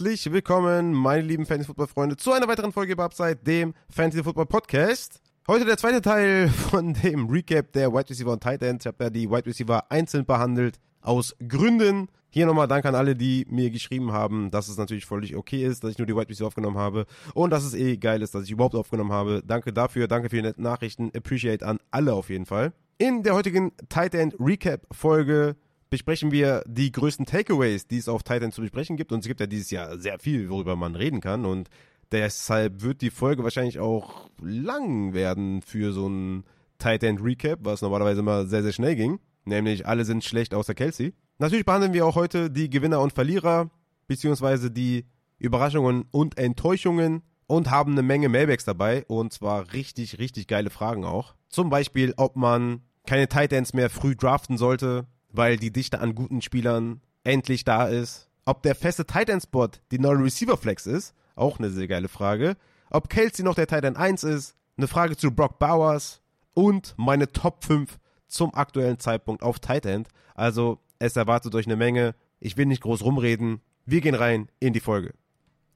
[0.00, 5.20] Herzlich willkommen, meine lieben Fantasy-Football-Freunde, zu einer weiteren Folge über Upside, dem Fantasy-Football-Podcast.
[5.46, 8.86] Heute der zweite Teil von dem Recap der Wide Receiver und Tight Ends.
[8.86, 12.08] Ich habe ja die Wide Receiver einzeln behandelt, aus Gründen.
[12.30, 15.84] Hier nochmal Dank an alle, die mir geschrieben haben, dass es natürlich völlig okay ist,
[15.84, 17.04] dass ich nur die Wide Receiver aufgenommen habe
[17.34, 19.42] und dass es eh geil ist, dass ich überhaupt aufgenommen habe.
[19.46, 22.72] Danke dafür, danke für die netten Nachrichten, appreciate an alle auf jeden Fall.
[22.96, 25.56] In der heutigen Tight End Recap Folge
[25.90, 29.12] besprechen wir die größten Takeaways, die es auf Titan zu besprechen gibt.
[29.12, 31.44] Und es gibt ja dieses Jahr sehr viel, worüber man reden kann.
[31.44, 31.68] Und
[32.12, 36.44] deshalb wird die Folge wahrscheinlich auch lang werden für so ein
[36.78, 39.18] Titan Recap, was normalerweise immer sehr, sehr schnell ging.
[39.44, 41.12] Nämlich alle sind schlecht außer Kelsey.
[41.38, 43.70] Natürlich behandeln wir auch heute die Gewinner und Verlierer,
[44.06, 45.06] beziehungsweise die
[45.38, 51.04] Überraschungen und Enttäuschungen und haben eine Menge Mailbacks dabei und zwar richtig, richtig geile Fragen
[51.04, 51.34] auch.
[51.48, 56.42] Zum Beispiel, ob man keine Titans mehr früh draften sollte, weil die Dichte an guten
[56.42, 58.28] Spielern endlich da ist.
[58.44, 62.08] Ob der feste Tight End Spot die neue Receiver Flex ist, auch eine sehr geile
[62.08, 62.56] Frage.
[62.90, 66.20] Ob Kelsey noch der Tight End 1 ist, eine Frage zu Brock Bowers
[66.54, 70.08] und meine Top 5 zum aktuellen Zeitpunkt auf Tight End.
[70.34, 72.14] Also es erwartet euch eine Menge.
[72.40, 73.60] Ich will nicht groß rumreden.
[73.86, 75.14] Wir gehen rein in die Folge.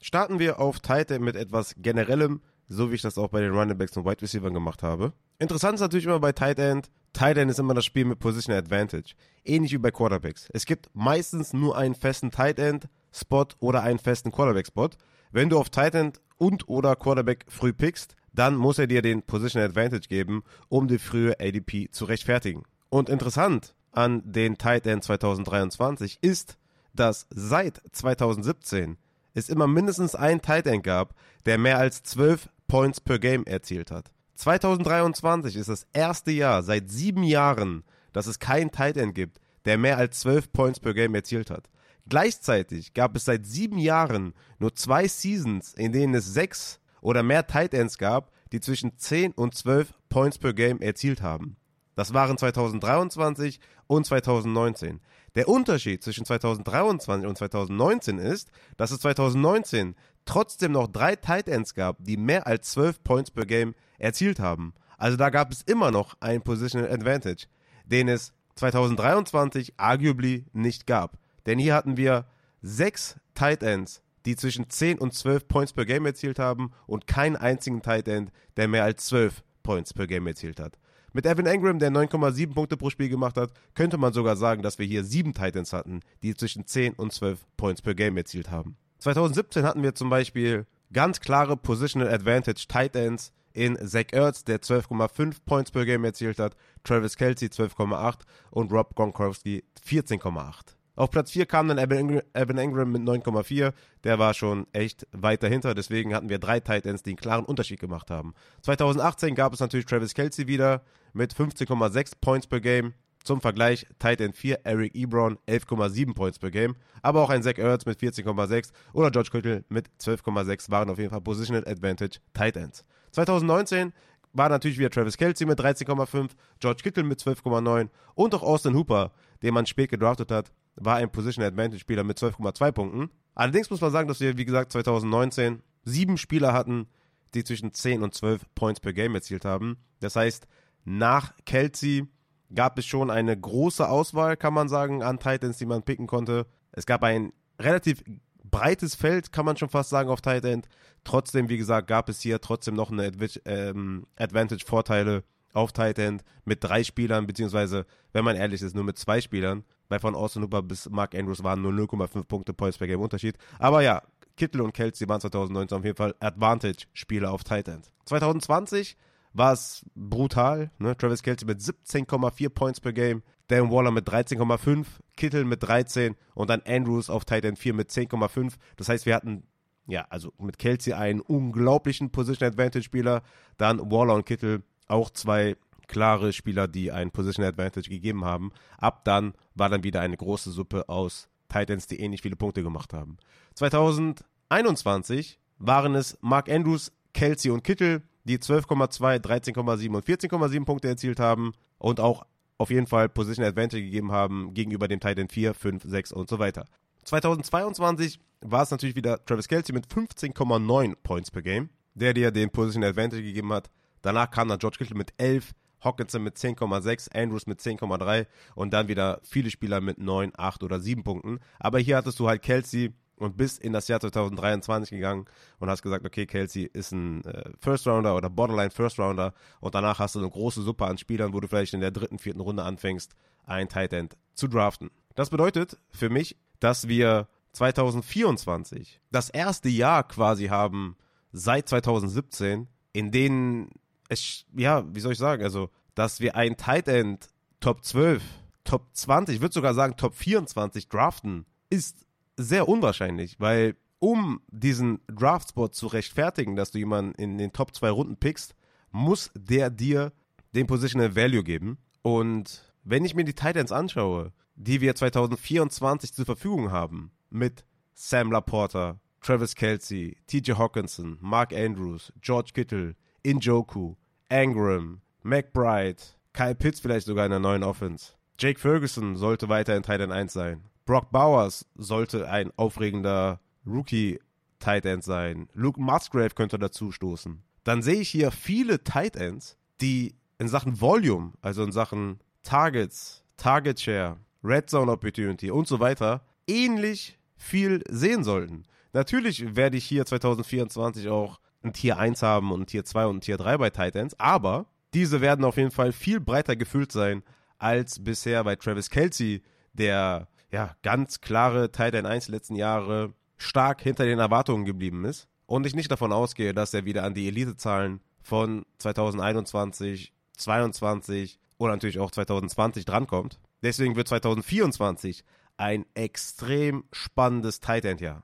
[0.00, 3.52] Starten wir auf Tight End mit etwas generellem, so wie ich das auch bei den
[3.52, 5.12] Running Backs und Wide Receivers gemacht habe.
[5.38, 8.56] Interessant ist natürlich immer bei Tight End, Tight End ist immer das Spiel mit Position
[8.56, 9.14] Advantage.
[9.44, 10.48] Ähnlich wie bei Quarterbacks.
[10.52, 14.90] Es gibt meistens nur einen festen Tight End Spot oder einen festen Quarterback Spot.
[15.30, 19.22] Wenn du auf Tight End und oder Quarterback früh pickst, dann muss er dir den
[19.22, 22.64] Position Advantage geben, um die frühe ADP zu rechtfertigen.
[22.90, 26.58] Und interessant an den Tight End 2023 ist,
[26.94, 28.98] dass seit 2017
[29.34, 31.14] es immer mindestens einen Tight End gab,
[31.46, 34.13] der mehr als 12 Points per Game erzielt hat.
[34.34, 39.78] 2023 ist das erste Jahr seit sieben Jahren, dass es keinen Tight End gibt, der
[39.78, 41.68] mehr als 12 Points per Game erzielt hat.
[42.08, 47.46] Gleichzeitig gab es seit sieben Jahren nur zwei Seasons, in denen es sechs oder mehr
[47.46, 51.56] Tight Ends gab, die zwischen 10 und 12 Points per Game erzielt haben.
[51.96, 55.00] Das waren 2023 und 2019.
[55.34, 59.94] Der Unterschied zwischen 2023 und 2019 ist, dass es 2019
[60.24, 64.74] trotzdem noch drei Tight Ends gab, die mehr als 12 Points per Game erzielt haben.
[64.98, 67.46] Also da gab es immer noch ein Positional Advantage,
[67.84, 71.18] den es 2023 arguably nicht gab.
[71.46, 72.26] Denn hier hatten wir
[72.62, 77.36] sechs Tight Ends, die zwischen 10 und 12 Points per Game erzielt haben und keinen
[77.36, 80.78] einzigen Tight End, der mehr als 12 Points per Game erzielt hat.
[81.12, 84.78] Mit Evan Engram, der 9,7 Punkte pro Spiel gemacht hat, könnte man sogar sagen, dass
[84.78, 88.76] wir hier sieben Titans hatten, die zwischen 10 und 12 Points per Game erzielt haben.
[88.98, 94.60] 2017 hatten wir zum Beispiel ganz klare Positional Advantage Tight Ends in Zach Ertz, der
[94.60, 98.20] 12,5 Points per Game erzielt hat, Travis Kelsey 12,8
[98.50, 100.74] und Rob Gronkowski 14,8.
[100.96, 103.72] Auf Platz 4 kam dann Evan Ingram mit 9,4.
[104.04, 105.74] Der war schon echt weit dahinter.
[105.74, 108.34] Deswegen hatten wir drei Tight Ends, die einen klaren Unterschied gemacht haben.
[108.62, 110.82] 2018 gab es natürlich Travis Kelsey wieder
[111.12, 112.94] mit 15,6 Points per Game.
[113.24, 116.76] Zum Vergleich, Tight End 4, Eric Ebron, 11,7 Points per Game.
[117.00, 121.10] Aber auch ein Zach Ertz mit 14,6 oder George Kittle mit 12,6 waren auf jeden
[121.10, 122.84] Fall Positional Advantage Tight Ends.
[123.14, 123.92] 2019
[124.32, 129.12] war natürlich wieder Travis Kelsey mit 13,5, George Kittle mit 12,9 und auch Austin Hooper,
[129.42, 133.10] den man spät gedraftet hat, war ein Position Advantage Spieler mit 12,2 Punkten.
[133.34, 136.88] Allerdings muss man sagen, dass wir, wie gesagt, 2019 sieben Spieler hatten,
[137.34, 139.76] die zwischen 10 und 12 Points per Game erzielt haben.
[140.00, 140.46] Das heißt,
[140.84, 142.06] nach Kelsey
[142.52, 146.46] gab es schon eine große Auswahl, kann man sagen, an Titans, die man picken konnte.
[146.72, 148.02] Es gab ein relativ
[148.50, 150.68] breites Feld, kann man schon fast sagen, auf Tight End.
[151.02, 153.10] Trotzdem, wie gesagt, gab es hier trotzdem noch eine
[153.44, 158.98] ähm, Advantage-Vorteile auf Tight End mit drei Spielern, beziehungsweise, wenn man ehrlich ist, nur mit
[158.98, 159.64] zwei Spielern.
[159.88, 163.36] Weil von Austin Hooper bis Mark Andrews waren nur 0,5 Punkte Points per Game Unterschied.
[163.58, 164.02] Aber ja,
[164.36, 167.90] Kittel und Kelsey waren 2019 auf jeden Fall Advantage-Spieler auf Tight End.
[168.06, 168.96] 2020
[169.32, 170.70] war es brutal.
[170.78, 170.96] Ne?
[170.96, 174.86] Travis Kelsey mit 17,4 Points per Game, Dan Waller mit 13,5,
[175.16, 178.54] Kittel mit 13 und dann Andrews auf Tight End 4 mit 10,5.
[178.76, 179.44] Das heißt, wir hatten
[179.86, 183.22] ja, also mit Kelsey einen unglaublichen Position Advantage Spieler,
[183.58, 185.56] dann Waller und Kittel auch zwei
[185.86, 188.52] klare Spieler, die einen Position Advantage gegeben haben.
[188.78, 192.92] Ab dann war dann wieder eine große Suppe aus Titans, die ähnlich viele Punkte gemacht
[192.94, 193.18] haben.
[193.54, 201.20] 2021 waren es Mark Andrews, Kelsey und Kittel, die 12,2, 13,7 und 14,7 Punkte erzielt
[201.20, 202.24] haben und auch
[202.58, 206.38] auf jeden Fall Position Advantage gegeben haben gegenüber dem Titan 4, 5, 6 und so
[206.38, 206.66] weiter.
[207.04, 212.50] 2022 war es natürlich wieder Travis Kelsey mit 15,9 Points per Game, der dir den
[212.50, 213.70] Position Advantage gegeben hat.
[214.02, 218.88] Danach kam dann George Kittle mit 11, Hawkinson mit 10,6, Andrews mit 10,3 und dann
[218.88, 221.40] wieder viele Spieler mit 9, 8 oder 7 Punkten.
[221.58, 225.26] Aber hier hattest du halt Kelsey und bist in das Jahr 2023 gegangen
[225.58, 229.74] und hast gesagt, okay, Kelsey ist ein äh, First Rounder oder Borderline First Rounder und
[229.74, 232.40] danach hast du eine große Suppe an Spielern, wo du vielleicht in der dritten, vierten
[232.40, 233.14] Runde anfängst,
[233.44, 234.90] ein Tight End zu draften.
[235.14, 240.96] Das bedeutet für mich, dass wir 2024 das erste Jahr quasi haben
[241.32, 243.70] seit 2017, in denen
[244.08, 247.28] es, ja, wie soll ich sagen, also, dass wir ein Tight End
[247.60, 248.22] Top 12,
[248.64, 252.03] Top 20, ich würde sogar sagen Top 24 draften, ist
[252.36, 257.90] sehr unwahrscheinlich, weil um diesen Draft-Spot zu rechtfertigen, dass du jemanden in den Top 2
[257.90, 258.54] Runden pickst,
[258.90, 260.12] muss der dir
[260.54, 261.78] den Positional Value geben.
[262.02, 267.64] Und wenn ich mir die Titans anschaue, die wir 2024 zur Verfügung haben, mit
[267.94, 273.94] Sam Laporta, Travis Kelsey, TJ Hawkinson, Mark Andrews, George Kittle, Injoku,
[274.28, 276.02] Angram, McBride,
[276.34, 278.12] Kyle Pitts vielleicht sogar in der neuen Offense.
[278.38, 280.64] Jake Ferguson sollte weiter in Titan 1 sein.
[280.84, 284.20] Brock Bowers sollte ein aufregender Rookie
[284.58, 285.48] Tight End sein.
[285.54, 287.42] Luke Musgrave könnte dazu stoßen.
[287.64, 293.24] Dann sehe ich hier viele Tight Ends, die in Sachen Volume, also in Sachen Targets,
[293.36, 298.64] Target Share, Red Zone Opportunity und so weiter, ähnlich viel sehen sollten.
[298.92, 303.16] Natürlich werde ich hier 2024 auch ein Tier 1 haben und ein Tier 2 und
[303.16, 306.92] ein Tier 3 bei Tight Ends, aber diese werden auf jeden Fall viel breiter gefüllt
[306.92, 307.22] sein
[307.58, 309.42] als bisher bei Travis Kelsey,
[309.72, 315.26] der ja, ganz klare Tight End 1 letzten Jahre stark hinter den Erwartungen geblieben ist
[315.46, 321.72] und ich nicht davon ausgehe, dass er wieder an die Elitezahlen von 2021, 2022 oder
[321.72, 323.40] natürlich auch 2020 drankommt.
[323.64, 325.24] Deswegen wird 2024
[325.56, 328.22] ein extrem spannendes Tight End Jahr.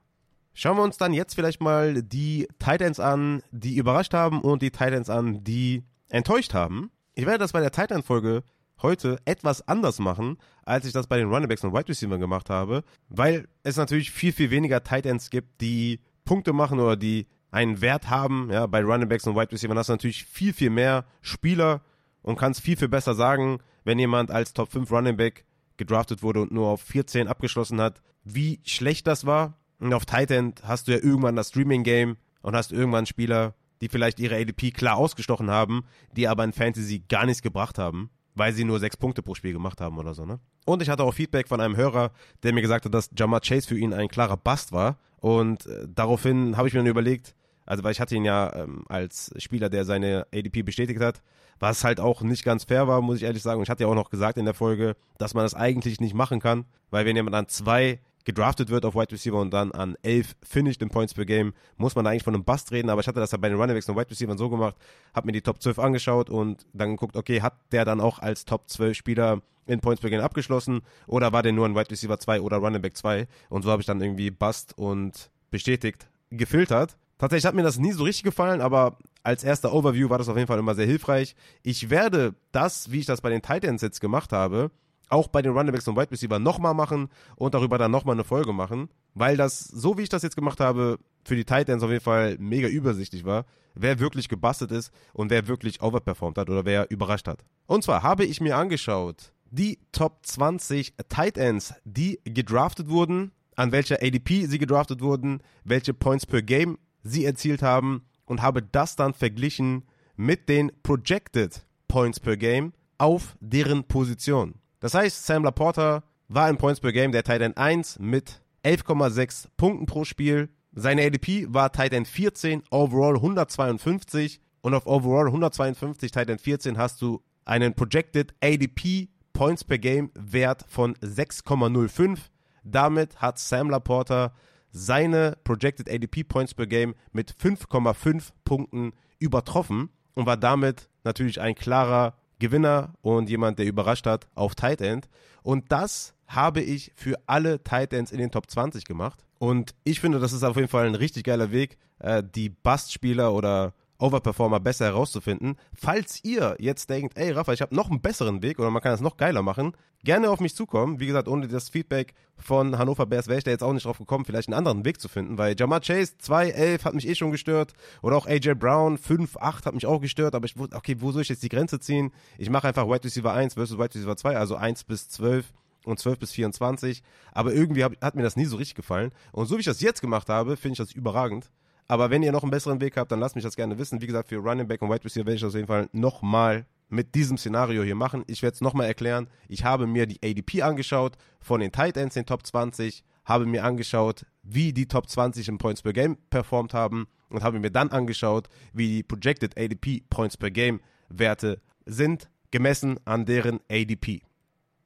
[0.53, 4.61] Schauen wir uns dann jetzt vielleicht mal die Tight Ends an, die überrascht haben und
[4.61, 6.91] die Tight Ends an, die enttäuscht haben.
[7.13, 8.43] Ich werde das bei der Tight End Folge
[8.83, 12.83] heute etwas anders machen, als ich das bei den Runningbacks und Wide Receivers gemacht habe,
[13.09, 17.81] weil es natürlich viel, viel weniger Tight Ends gibt, die Punkte machen oder die einen
[17.81, 18.49] Wert haben.
[18.51, 21.81] Ja, bei Runningbacks und Wide Receivers hast du natürlich viel, viel mehr Spieler
[22.21, 25.45] und kannst viel, viel besser sagen, wenn jemand als Top 5 Runningback
[25.77, 29.57] gedraftet wurde und nur auf 14 abgeschlossen hat, wie schlecht das war.
[29.79, 33.89] Und auf Tight End hast du ja irgendwann das Streaming-Game und hast irgendwann Spieler, die
[33.89, 35.85] vielleicht ihre ADP klar ausgestochen haben,
[36.15, 39.53] die aber in Fantasy gar nichts gebracht haben weil sie nur sechs Punkte pro Spiel
[39.53, 40.39] gemacht haben oder so, ne?
[40.65, 42.11] Und ich hatte auch Feedback von einem Hörer,
[42.43, 44.97] der mir gesagt hat, dass Jamar Chase für ihn ein klarer Bust war.
[45.19, 47.35] Und äh, daraufhin habe ich mir dann überlegt,
[47.65, 51.21] also weil ich hatte ihn ja ähm, als Spieler, der seine ADP bestätigt hat,
[51.59, 53.59] was halt auch nicht ganz fair war, muss ich ehrlich sagen.
[53.59, 56.13] Und ich hatte ja auch noch gesagt in der Folge, dass man das eigentlich nicht
[56.13, 59.95] machen kann, weil wenn jemand an zwei gedraftet wird auf Wide Receiver und dann an
[60.03, 63.01] 11 finished in Points per Game, muss man da eigentlich von einem Bust reden, aber
[63.01, 64.75] ich hatte das ja bei den Runningbacks und Wide Receivers so gemacht,
[65.13, 68.45] habe mir die Top 12 angeschaut und dann geguckt, okay, hat der dann auch als
[68.45, 72.19] Top 12 Spieler in Points per Game abgeschlossen oder war der nur ein Wide Receiver
[72.19, 76.97] 2 oder Running Back 2 und so habe ich dann irgendwie Bust und bestätigt gefiltert.
[77.17, 80.37] Tatsächlich hat mir das nie so richtig gefallen, aber als erster Overview war das auf
[80.37, 81.35] jeden Fall immer sehr hilfreich.
[81.61, 84.71] Ich werde das, wie ich das bei den Titans jetzt gemacht habe,
[85.11, 88.53] auch bei den Runningbacks und Wide Receiver nochmal machen und darüber dann nochmal eine Folge
[88.53, 92.03] machen, weil das, so wie ich das jetzt gemacht habe, für die Titans auf jeden
[92.03, 96.89] Fall mega übersichtlich war, wer wirklich gebastelt ist und wer wirklich overperformed hat oder wer
[96.89, 97.43] überrascht hat.
[97.67, 103.71] Und zwar habe ich mir angeschaut, die Top 20 Tight Ends, die gedraftet wurden, an
[103.71, 108.95] welcher ADP sie gedraftet wurden, welche Points per Game sie erzielt haben und habe das
[108.95, 109.83] dann verglichen
[110.15, 114.55] mit den Projected Points per Game auf deren Position.
[114.81, 119.47] Das heißt, Sam Laporta war in Points per Game der Tight End 1 mit 11,6
[119.55, 120.49] Punkten pro Spiel.
[120.73, 126.77] Seine ADP war Tight End 14, overall 152 und auf overall 152 Tight End 14
[126.77, 132.17] hast du einen projected ADP Points per Game Wert von 6,05.
[132.63, 134.33] Damit hat Sam Laporta
[134.71, 141.53] seine projected ADP Points per Game mit 5,5 Punkten übertroffen und war damit natürlich ein
[141.53, 145.07] klarer Gewinner und jemand, der überrascht hat auf Tight End.
[145.43, 149.23] Und das habe ich für alle Tight Ends in den Top 20 gemacht.
[149.39, 153.33] Und ich finde, das ist auf jeden Fall ein richtig geiler Weg, äh, die Bust-Spieler
[153.33, 155.55] oder Overperformer besser herauszufinden.
[155.73, 158.91] Falls ihr jetzt denkt, ey Rafa, ich habe noch einen besseren Weg oder man kann
[158.91, 160.99] das noch geiler machen, gerne auf mich zukommen.
[160.99, 163.99] Wie gesagt, ohne das Feedback von Hannover Bears wäre ich da jetzt auch nicht drauf
[163.99, 167.31] gekommen, vielleicht einen anderen Weg zu finden, weil Jamar Chase 2-11 hat mich eh schon
[167.31, 171.11] gestört oder auch AJ Brown 5-8 hat mich auch gestört, aber ich wusste, okay, wo
[171.11, 172.11] soll ich jetzt die Grenze ziehen?
[172.37, 175.53] Ich mache einfach Wide Receiver 1 versus Wide Receiver 2, also 1 bis 12
[175.85, 179.55] und 12 bis 24, aber irgendwie hat mir das nie so richtig gefallen und so
[179.55, 181.49] wie ich das jetzt gemacht habe, finde ich das überragend
[181.91, 183.99] aber wenn ihr noch einen besseren Weg habt, dann lasst mich das gerne wissen.
[183.99, 186.65] Wie gesagt, für Running Back und Wide Receiver werde ich das auf jeden Fall nochmal
[186.87, 188.23] mit diesem Szenario hier machen.
[188.27, 189.27] Ich werde es nochmal erklären.
[189.49, 193.65] Ich habe mir die ADP angeschaut von den Tight Ends, den Top 20, habe mir
[193.65, 197.89] angeschaut, wie die Top 20 in Points per Game performt haben und habe mir dann
[197.89, 200.79] angeschaut, wie die Projected ADP Points per Game
[201.09, 204.21] Werte sind, gemessen an deren ADP.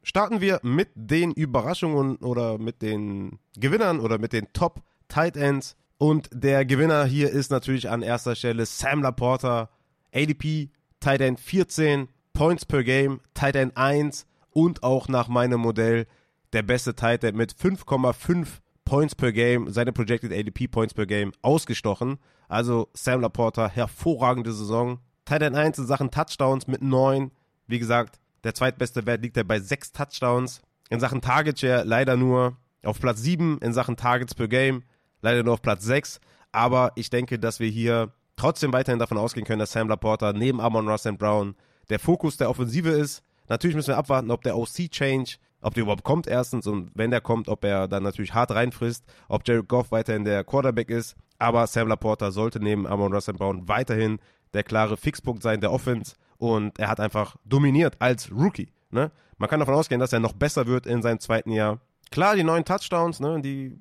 [0.01, 5.77] Starten wir mit den Überraschungen oder mit den Gewinnern oder mit den Top Tight Ends.
[5.97, 9.69] Und der Gewinner hier ist natürlich an erster Stelle Sam Laporta,
[10.13, 16.07] ADP Tight End 14, Points per Game, Tight End 1 und auch nach meinem Modell
[16.53, 18.47] der beste Tight End mit 5,5
[18.83, 22.17] Points per Game, seine Projected ADP Points per Game ausgestochen.
[22.47, 24.99] Also Sam Laporta, hervorragende Saison.
[25.25, 27.31] Tight End 1 in Sachen Touchdowns mit 9.
[27.67, 30.61] Wie gesagt, der zweitbeste Wert liegt er bei 6 Touchdowns.
[30.89, 34.83] In Sachen Target Share leider nur auf Platz 7 in Sachen Targets per Game,
[35.25, 36.21] leider nur auf Platz 6.
[36.51, 40.61] Aber ich denke, dass wir hier trotzdem weiterhin davon ausgehen können, dass Sam Laporta neben
[40.61, 41.55] Amon Ross Brown
[41.89, 43.23] der Fokus der Offensive ist.
[43.49, 47.21] Natürlich müssen wir abwarten, ob der OC-Change, ob der überhaupt kommt erstens und wenn der
[47.21, 51.15] kommt, ob er dann natürlich hart reinfrisst, ob Jared Goff weiterhin der Quarterback ist.
[51.37, 54.19] Aber Sam Laporta sollte neben Amon Ross Brown weiterhin
[54.53, 58.71] der klare Fixpunkt sein der Offense und er hat einfach dominiert als Rookie.
[58.91, 59.11] Ne?
[59.37, 61.79] Man kann davon ausgehen, dass er noch besser wird in seinem zweiten Jahr.
[62.11, 63.77] Klar, die neuen Touchdowns, ne, die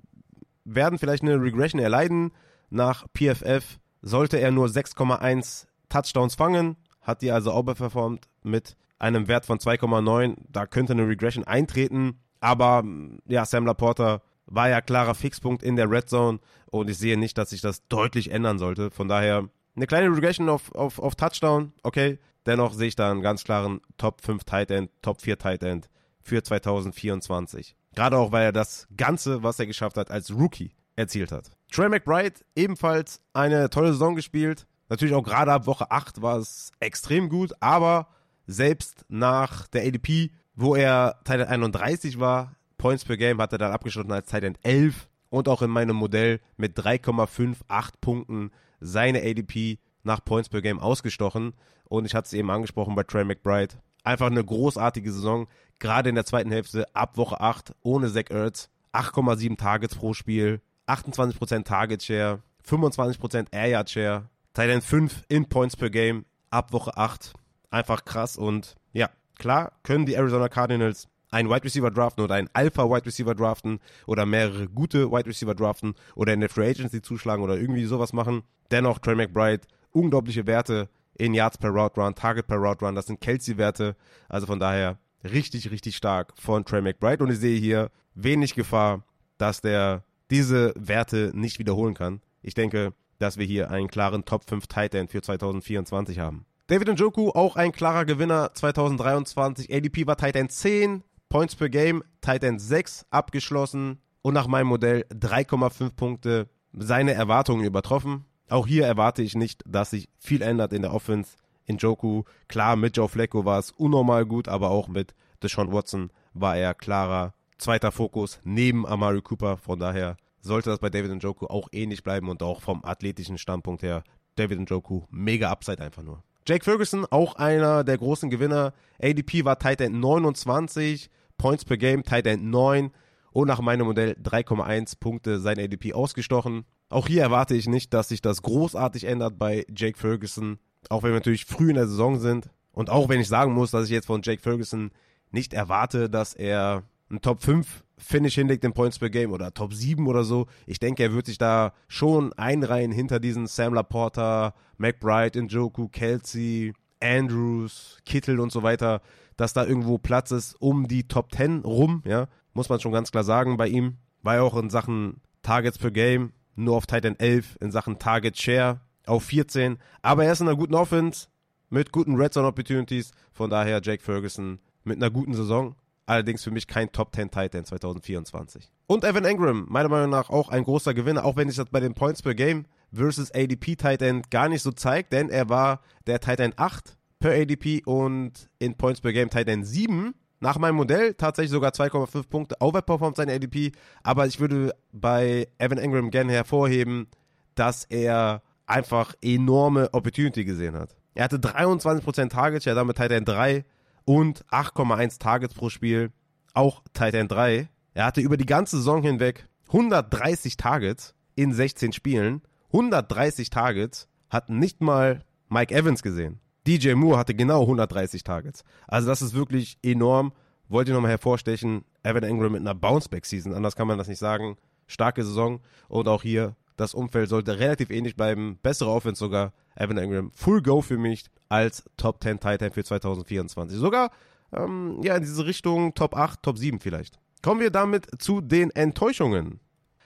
[0.64, 2.32] werden vielleicht eine Regression erleiden.
[2.70, 9.46] Nach PFF sollte er nur 6,1 Touchdowns fangen, hat die also overperformed mit einem Wert
[9.46, 10.36] von 2,9.
[10.48, 12.20] Da könnte eine Regression eintreten.
[12.40, 12.84] Aber
[13.26, 17.38] ja, Sam Laporta war ja klarer Fixpunkt in der Red Zone und ich sehe nicht,
[17.38, 18.90] dass sich das deutlich ändern sollte.
[18.90, 22.18] Von daher eine kleine Regression auf, auf, auf Touchdown, okay.
[22.46, 25.88] Dennoch sehe ich da einen ganz klaren Top 5 Tight End, Top 4 Tight End
[26.20, 27.74] für 2024.
[27.94, 31.50] Gerade auch, weil er das Ganze, was er geschafft hat, als Rookie erzielt hat.
[31.70, 34.66] Trey McBride ebenfalls eine tolle Saison gespielt.
[34.88, 38.08] Natürlich auch gerade ab Woche 8 war es extrem gut, aber
[38.46, 43.58] selbst nach der ADP, wo er Tight End 31 war, Points per Game hat er
[43.58, 49.22] dann abgeschlossen als Tight End 11 und auch in meinem Modell mit 3,58 Punkten seine
[49.22, 51.54] ADP nach Points per Game ausgestochen.
[51.88, 53.74] Und ich hatte es eben angesprochen bei Trey McBride.
[54.02, 58.68] Einfach eine großartige Saison, gerade in der zweiten Hälfte, ab Woche 8, ohne Zach Ertz.
[58.94, 65.76] 8,7 Targets pro Spiel, 28% Target Share, 25% Air Yard Share, Titan 5 in Points
[65.76, 67.32] per Game, ab Woche 8.
[67.70, 72.48] Einfach krass und ja, klar können die Arizona Cardinals einen Wide Receiver draften oder einen
[72.52, 77.02] Alpha Wide Receiver draften oder mehrere gute Wide Receiver draften oder in der Free Agency
[77.02, 78.44] zuschlagen oder irgendwie sowas machen.
[78.70, 80.88] Dennoch Trey McBride, unglaubliche Werte
[81.18, 83.96] in Yards per Route Run, Target per Route Run, das sind Kelsey-Werte.
[84.28, 89.04] Also von daher richtig, richtig stark von Trey McBride und ich sehe hier wenig Gefahr,
[89.38, 92.20] dass der diese Werte nicht wiederholen kann.
[92.42, 96.46] Ich denke, dass wir hier einen klaren Top 5 Tight End für 2024 haben.
[96.66, 99.72] David Njoku, auch ein klarer Gewinner 2023.
[99.72, 104.68] ADP war Tight End 10, Points per Game, Tight End 6 abgeschlossen und nach meinem
[104.68, 108.24] Modell 3,5 Punkte seine Erwartungen übertroffen.
[108.48, 111.36] Auch hier erwarte ich nicht, dass sich viel ändert in der Offense.
[111.66, 116.10] In Joku, klar, mit Joe Flacco war es unnormal gut, aber auch mit Deshaun Watson
[116.32, 119.56] war er klarer zweiter Fokus neben Amari Cooper.
[119.56, 123.82] Von daher sollte das bei David Njoku auch ähnlich bleiben und auch vom athletischen Standpunkt
[123.82, 124.04] her
[124.36, 126.22] David Njoku mega Upside einfach nur.
[126.46, 128.74] Jake Ferguson, auch einer der großen Gewinner.
[129.02, 132.90] ADP war Tight End 29, Points per Game Tight End 9
[133.32, 136.66] und nach meinem Modell 3,1 Punkte sein ADP ausgestochen.
[136.90, 140.58] Auch hier erwarte ich nicht, dass sich das großartig ändert bei Jake Ferguson,
[140.90, 142.50] auch wenn wir natürlich früh in der Saison sind.
[142.72, 144.90] Und auch wenn ich sagen muss, dass ich jetzt von Jake Ferguson
[145.30, 149.72] nicht erwarte, dass er ein Top 5 Finish hinlegt in Points per Game oder Top
[149.72, 150.46] 7 oder so.
[150.66, 156.72] Ich denke, er wird sich da schon einreihen hinter diesen Sam Laporta, McBride, Njoku, Kelsey,
[157.00, 159.00] Andrews, Kittel und so weiter,
[159.36, 162.26] dass da irgendwo Platz ist um die Top 10 rum, ja.
[162.52, 163.96] Muss man schon ganz klar sagen bei ihm.
[164.22, 168.38] War ja auch in Sachen Targets per Game nur auf Titan 11, in Sachen Target
[168.38, 169.78] Share auf 14.
[170.02, 171.28] Aber er ist in einer guten Offense
[171.70, 173.12] mit guten Red Zone Opportunities.
[173.32, 175.74] Von daher Jake Ferguson mit einer guten Saison.
[176.06, 178.70] Allerdings für mich kein Top 10 Titan 2024.
[178.86, 181.80] Und Evan Engram, meiner Meinung nach auch ein großer Gewinner, auch wenn sich das bei
[181.80, 186.20] den Points per Game versus ADP Titan gar nicht so zeigt, denn er war der
[186.20, 190.14] Titan 8 per ADP und in Points per Game Titan 7.
[190.40, 195.78] Nach meinem Modell tatsächlich sogar 2,5 Punkte overperformt seine ADP, aber ich würde bei Evan
[195.78, 197.06] Engram gerne hervorheben,
[197.54, 200.96] dass er einfach enorme Opportunity gesehen hat.
[201.14, 203.64] Er hatte 23% Target Share, damit Titan 3
[204.04, 206.12] und 8,1 Targets pro Spiel,
[206.54, 207.68] auch Titan 3.
[207.94, 212.42] Er hatte über die ganze Saison hinweg 130 Targets in 16 Spielen.
[212.72, 216.40] 130 Targets hat nicht mal Mike Evans gesehen.
[216.66, 218.64] DJ Moore hatte genau 130 Targets.
[218.88, 220.32] Also das ist wirklich enorm,
[220.68, 224.56] wollte ich nochmal hervorstechen, Evan Ingram mit einer Bounceback-Season, anders kann man das nicht sagen.
[224.86, 228.58] Starke Saison und auch hier das Umfeld sollte relativ ähnlich bleiben.
[228.62, 229.52] Bessere Offense sogar.
[229.76, 233.78] Evan Ingram, Full Go für mich als Top 10 Titan für 2024.
[233.78, 234.10] Sogar
[234.52, 237.18] ähm, ja in diese Richtung Top 8, Top 7 vielleicht.
[237.42, 239.60] Kommen wir damit zu den Enttäuschungen.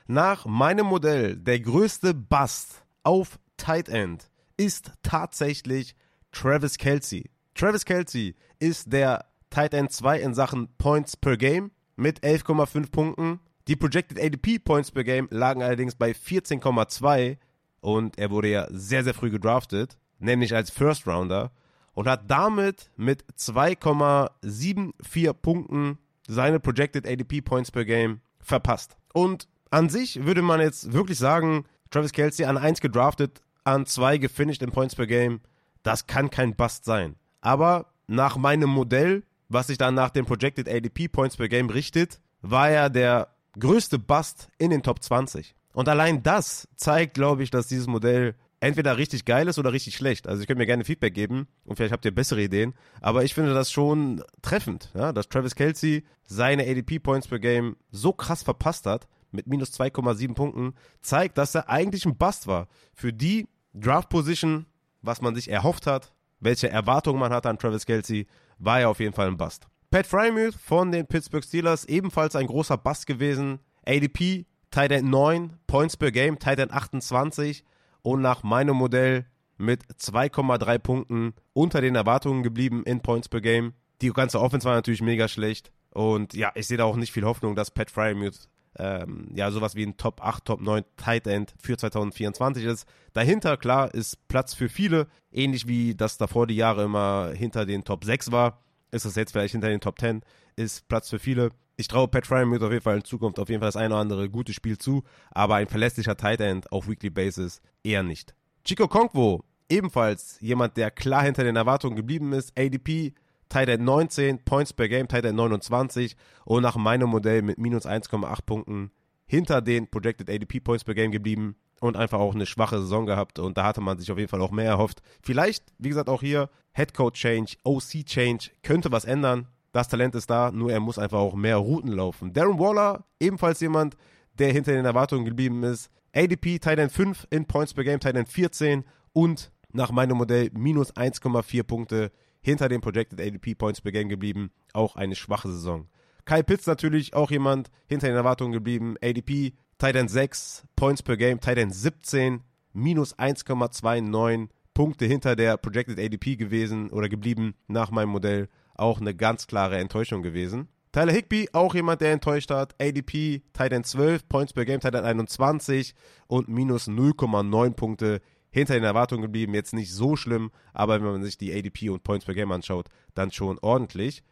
[0.07, 5.95] Nach meinem Modell der größte Bust auf Tight End ist tatsächlich
[6.33, 7.31] Travis Kelsey.
[7.55, 13.41] Travis Kelsey ist der Tight End 2 in Sachen Points per Game mit 11,5 Punkten.
[13.69, 17.37] Die Projected ADP Points per Game lagen allerdings bei 14,2
[17.81, 21.53] und er wurde ja sehr, sehr früh gedraftet, nämlich als First Rounder
[21.93, 28.97] und hat damit mit 2,74 Punkten seine Projected ADP Points per Game verpasst.
[29.13, 34.17] Und an sich würde man jetzt wirklich sagen, Travis Kelsey an 1 gedraftet, an 2
[34.17, 35.41] gefinisht in Points per Game,
[35.83, 37.17] das kann kein Bust sein.
[37.43, 42.19] Aber nach meinem Modell, was sich dann nach den Projected ADP Points per Game richtet,
[42.41, 43.29] war er der
[43.59, 45.55] größte Bust in den Top 20.
[45.73, 49.95] Und allein das zeigt, glaube ich, dass dieses Modell entweder richtig geil ist oder richtig
[49.95, 50.27] schlecht.
[50.27, 52.75] Also ich könnte mir gerne Feedback geben und vielleicht habt ihr bessere Ideen.
[53.01, 57.77] Aber ich finde das schon treffend, ja, dass Travis Kelsey seine ADP Points per Game
[57.91, 62.67] so krass verpasst hat mit minus 2,7 Punkten, zeigt, dass er eigentlich ein Bust war.
[62.95, 64.67] Für die Draft Position,
[65.03, 68.27] was man sich erhofft hat, welche Erwartungen man hatte an Travis Kelsey,
[68.59, 69.69] war er auf jeden Fall ein Bust.
[69.91, 73.61] Pat Frymuth von den Pittsburgh Steelers, ebenfalls ein großer Bust gewesen.
[73.87, 77.65] ADP, Tight End 9, Points per Game, Tight End 28
[78.03, 79.25] und nach meinem Modell
[79.57, 83.73] mit 2,3 Punkten unter den Erwartungen geblieben in Points per Game.
[84.03, 87.25] Die ganze Offense war natürlich mega schlecht und ja, ich sehe da auch nicht viel
[87.25, 88.47] Hoffnung, dass Pat Frymuth
[88.79, 92.87] ähm, ja, sowas wie ein Top 8, Top 9 Tight End für 2024 ist.
[93.15, 97.85] Dahinter, klar, ist Platz für viele, ähnlich wie das davor die Jahre immer hinter den
[97.85, 100.23] Top 6 war ist es jetzt vielleicht hinter den Top 10,
[100.57, 101.51] ist Platz für viele.
[101.77, 104.01] Ich traue Pat Fryermuth auf jeden Fall in Zukunft auf jeden Fall das eine oder
[104.01, 108.35] andere gute Spiel zu, aber ein verlässlicher Tight End auf Weekly Basis eher nicht.
[108.65, 112.59] Chico Konkwo, ebenfalls jemand, der klar hinter den Erwartungen geblieben ist.
[112.59, 113.15] ADP,
[113.49, 117.87] Tight End 19, Points per Game, Tight End 29 und nach meinem Modell mit minus
[117.87, 118.91] 1,8 Punkten
[119.27, 123.39] hinter den Projected ADP Points per Game geblieben und einfach auch eine schwache Saison gehabt
[123.39, 125.03] und da hatte man sich auf jeden Fall auch mehr erhofft.
[125.23, 129.49] Vielleicht, wie gesagt, auch hier Headcoach Change, OC Change könnte was ändern.
[129.73, 132.33] Das Talent ist da, nur er muss einfach auch mehr Routen laufen.
[132.33, 133.97] Darren Waller, ebenfalls jemand,
[134.39, 135.91] der hinter den Erwartungen geblieben ist.
[136.15, 141.63] ADP Titan 5 in Points per Game, Titan 14 und nach meinem Modell minus 1,4
[141.65, 144.51] Punkte hinter den Projected ADP Points per Game geblieben.
[144.73, 145.89] Auch eine schwache Saison.
[146.25, 148.97] Kyle Pitts natürlich auch jemand hinter den Erwartungen geblieben.
[149.03, 152.41] ADP Titan 6, Points per Game, Titan 17,
[152.73, 158.49] minus 1,29 Punkte hinter der Projected ADP gewesen oder geblieben nach meinem Modell.
[158.75, 160.67] Auch eine ganz klare Enttäuschung gewesen.
[160.91, 162.75] Tyler Higby, auch jemand, der enttäuscht hat.
[162.81, 165.95] ADP, Titan 12, Points per Game, Titan 21
[166.27, 169.55] und minus 0,9 Punkte hinter den Erwartungen geblieben.
[169.55, 172.89] Jetzt nicht so schlimm, aber wenn man sich die ADP und Points per Game anschaut,
[173.15, 174.25] dann schon ordentlich.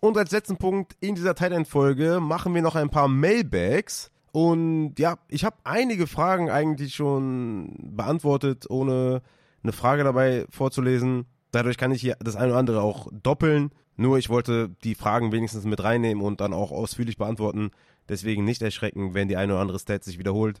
[0.00, 4.10] Und als letzten Punkt in dieser Titan-Folge machen wir noch ein paar Mailbags.
[4.32, 9.22] Und ja, ich habe einige Fragen eigentlich schon beantwortet, ohne
[9.62, 11.26] eine Frage dabei vorzulesen.
[11.50, 13.72] Dadurch kann ich hier das eine oder andere auch doppeln.
[13.96, 17.70] Nur ich wollte die Fragen wenigstens mit reinnehmen und dann auch ausführlich beantworten.
[18.08, 20.60] Deswegen nicht erschrecken, wenn die eine oder andere Stat sich wiederholt.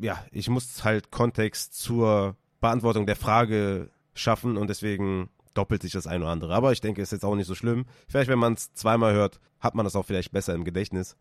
[0.00, 6.06] Ja, ich muss halt Kontext zur Beantwortung der Frage schaffen und deswegen doppelt sich das
[6.06, 6.54] eine oder andere.
[6.54, 7.84] Aber ich denke, es ist jetzt auch nicht so schlimm.
[8.06, 11.16] Vielleicht, wenn man es zweimal hört, hat man das auch vielleicht besser im Gedächtnis.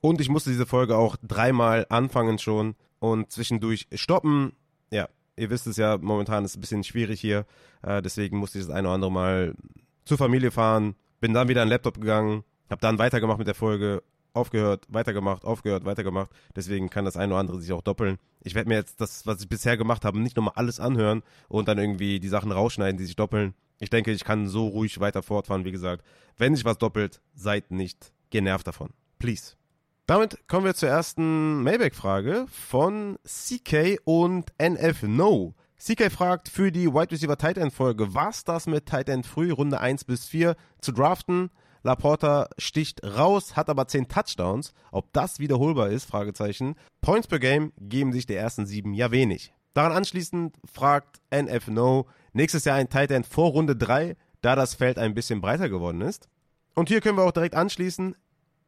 [0.00, 4.52] Und ich musste diese Folge auch dreimal anfangen schon und zwischendurch stoppen.
[4.90, 7.46] Ja, ihr wisst es ja, momentan ist es ein bisschen schwierig hier.
[7.82, 9.54] Äh, deswegen musste ich das eine oder andere Mal
[10.04, 10.94] zur Familie fahren.
[11.20, 15.44] Bin dann wieder an den Laptop gegangen, habe dann weitergemacht mit der Folge, aufgehört, weitergemacht,
[15.44, 16.30] aufgehört, weitergemacht.
[16.56, 18.18] Deswegen kann das eine oder andere sich auch doppeln.
[18.40, 21.68] Ich werde mir jetzt das, was ich bisher gemacht habe, nicht nochmal alles anhören und
[21.68, 23.54] dann irgendwie die Sachen rausschneiden, die sich doppeln.
[23.80, 26.04] Ich denke, ich kann so ruhig weiter fortfahren, wie gesagt.
[26.36, 28.90] Wenn sich was doppelt, seid nicht genervt davon.
[29.18, 29.59] Please.
[30.10, 35.54] Damit kommen wir zur ersten Mailback-Frage von CK und NF No.
[35.78, 39.52] CK fragt für die Wide Receiver Tight End Folge, was das mit Tight End früh,
[39.52, 41.50] Runde 1 bis 4 zu draften?
[41.84, 44.72] Laporta sticht raus, hat aber 10 Touchdowns.
[44.90, 46.06] Ob das wiederholbar ist?
[46.06, 46.74] Fragezeichen.
[47.00, 49.54] Points per Game geben sich die ersten sieben ja wenig.
[49.74, 54.74] Daran anschließend fragt NF No, nächstes Jahr ein Tight End vor Runde 3, da das
[54.74, 56.28] Feld ein bisschen breiter geworden ist.
[56.74, 58.16] Und hier können wir auch direkt anschließen.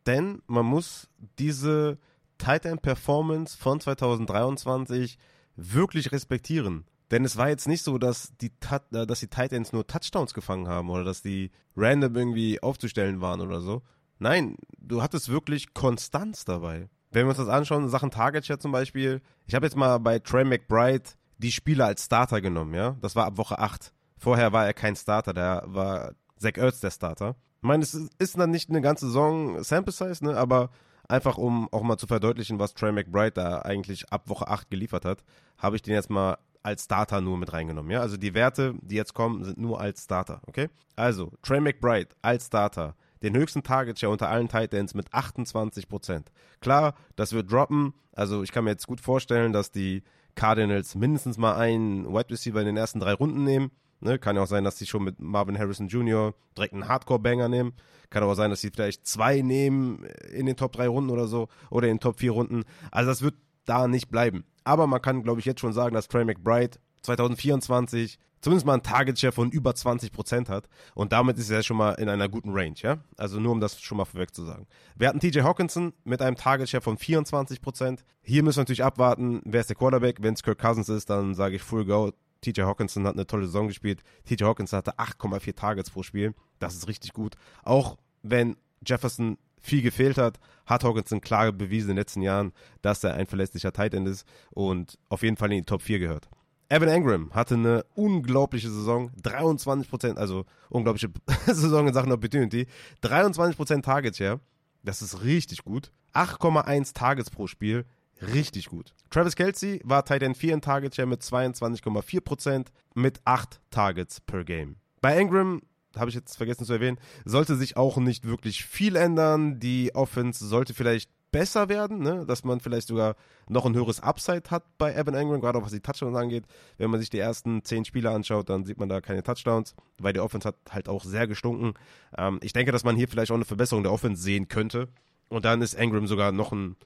[0.06, 1.98] Denn man muss diese
[2.38, 5.18] Tight End Performance von 2023
[5.56, 6.84] wirklich respektieren.
[7.12, 10.66] Denn es war jetzt nicht so, dass die, äh, dass die Titans nur Touchdowns gefangen
[10.66, 13.82] haben oder dass die random irgendwie aufzustellen waren oder so.
[14.18, 16.88] Nein, du hattest wirklich Konstanz dabei.
[17.10, 20.18] Wenn wir uns das anschauen, Sachen Target Share zum Beispiel, ich habe jetzt mal bei
[20.20, 22.96] Trey McBride die Spieler als Starter genommen, ja.
[23.02, 23.92] Das war ab Woche 8.
[24.16, 27.36] Vorher war er kein Starter, da war Zach Ertz der Starter.
[27.62, 30.70] Ich meine, es ist dann nicht eine ganze Saison Sample Size, ne, aber
[31.08, 35.04] einfach um auch mal zu verdeutlichen, was Trey McBride da eigentlich ab Woche 8 geliefert
[35.04, 35.22] hat,
[35.58, 37.92] habe ich den jetzt mal als Starter nur mit reingenommen.
[37.92, 38.00] Ja?
[38.00, 40.40] Also die Werte, die jetzt kommen, sind nur als Starter.
[40.46, 40.70] Okay?
[40.96, 42.96] Also Trey McBride als Starter.
[43.22, 46.24] Den höchsten Target Share unter allen Titans mit 28%.
[46.60, 47.94] Klar, das wird droppen.
[48.12, 50.02] Also ich kann mir jetzt gut vorstellen, dass die
[50.34, 53.70] Cardinals mindestens mal einen Wide Receiver in den ersten drei Runden nehmen.
[54.02, 56.34] Ne, kann ja auch sein, dass sie schon mit Marvin Harrison Jr.
[56.56, 57.72] direkt einen Hardcore-Banger nehmen.
[58.10, 61.48] Kann aber sein, dass sie vielleicht zwei nehmen in den Top drei Runden oder so
[61.70, 62.64] oder in den Top vier Runden.
[62.90, 64.44] Also das wird da nicht bleiben.
[64.64, 68.82] Aber man kann, glaube ich, jetzt schon sagen, dass Trey McBride 2024 zumindest mal einen
[68.82, 70.68] Target Share von über 20% hat.
[70.96, 72.98] Und damit ist er schon mal in einer guten Range, ja?
[73.16, 74.66] Also nur um das schon mal vorweg zu sagen.
[74.96, 78.00] Wir hatten TJ Hawkinson mit einem Target Share von 24%.
[78.20, 80.18] Hier müssen wir natürlich abwarten, wer ist der Quarterback.
[80.20, 82.12] Wenn es Kirk Cousins ist, dann sage ich Full Go.
[82.42, 84.02] TJ Hawkinson hat eine tolle Saison gespielt.
[84.26, 86.34] TJ Hawkinson hatte 8,4 Targets pro Spiel.
[86.58, 87.36] Das ist richtig gut.
[87.62, 92.52] Auch wenn Jefferson viel gefehlt hat, hat Hawkinson klar bewiesen in den letzten Jahren,
[92.82, 96.00] dass er ein verlässlicher Tight End ist und auf jeden Fall in die Top 4
[96.00, 96.28] gehört.
[96.68, 101.10] Evan Engram hatte eine unglaubliche Saison, 23%, also unglaubliche
[101.46, 102.66] Saison in Sachen Opportunity,
[103.02, 104.40] 23% Target Share,
[104.82, 107.84] das ist richtig gut, 8,1 Targets pro Spiel,
[108.22, 108.94] richtig gut.
[109.10, 114.44] Travis Kelsey war Tight End 4 in Target Share mit 22,4% mit 8 Targets per
[114.44, 114.76] Game.
[115.00, 115.62] Bei Engram
[115.96, 119.58] habe ich jetzt vergessen zu erwähnen, sollte sich auch nicht wirklich viel ändern.
[119.58, 122.24] Die Offense sollte vielleicht besser werden, ne?
[122.26, 123.16] dass man vielleicht sogar
[123.48, 126.44] noch ein höheres Upside hat bei Evan Engram, gerade auch was die Touchdowns angeht.
[126.76, 130.12] Wenn man sich die ersten zehn Spiele anschaut, dann sieht man da keine Touchdowns, weil
[130.12, 131.74] die Offense hat halt auch sehr gestunken.
[132.16, 134.88] Ähm, ich denke, dass man hier vielleicht auch eine Verbesserung der Offense sehen könnte.
[135.28, 136.76] Und dann ist Engram sogar noch ein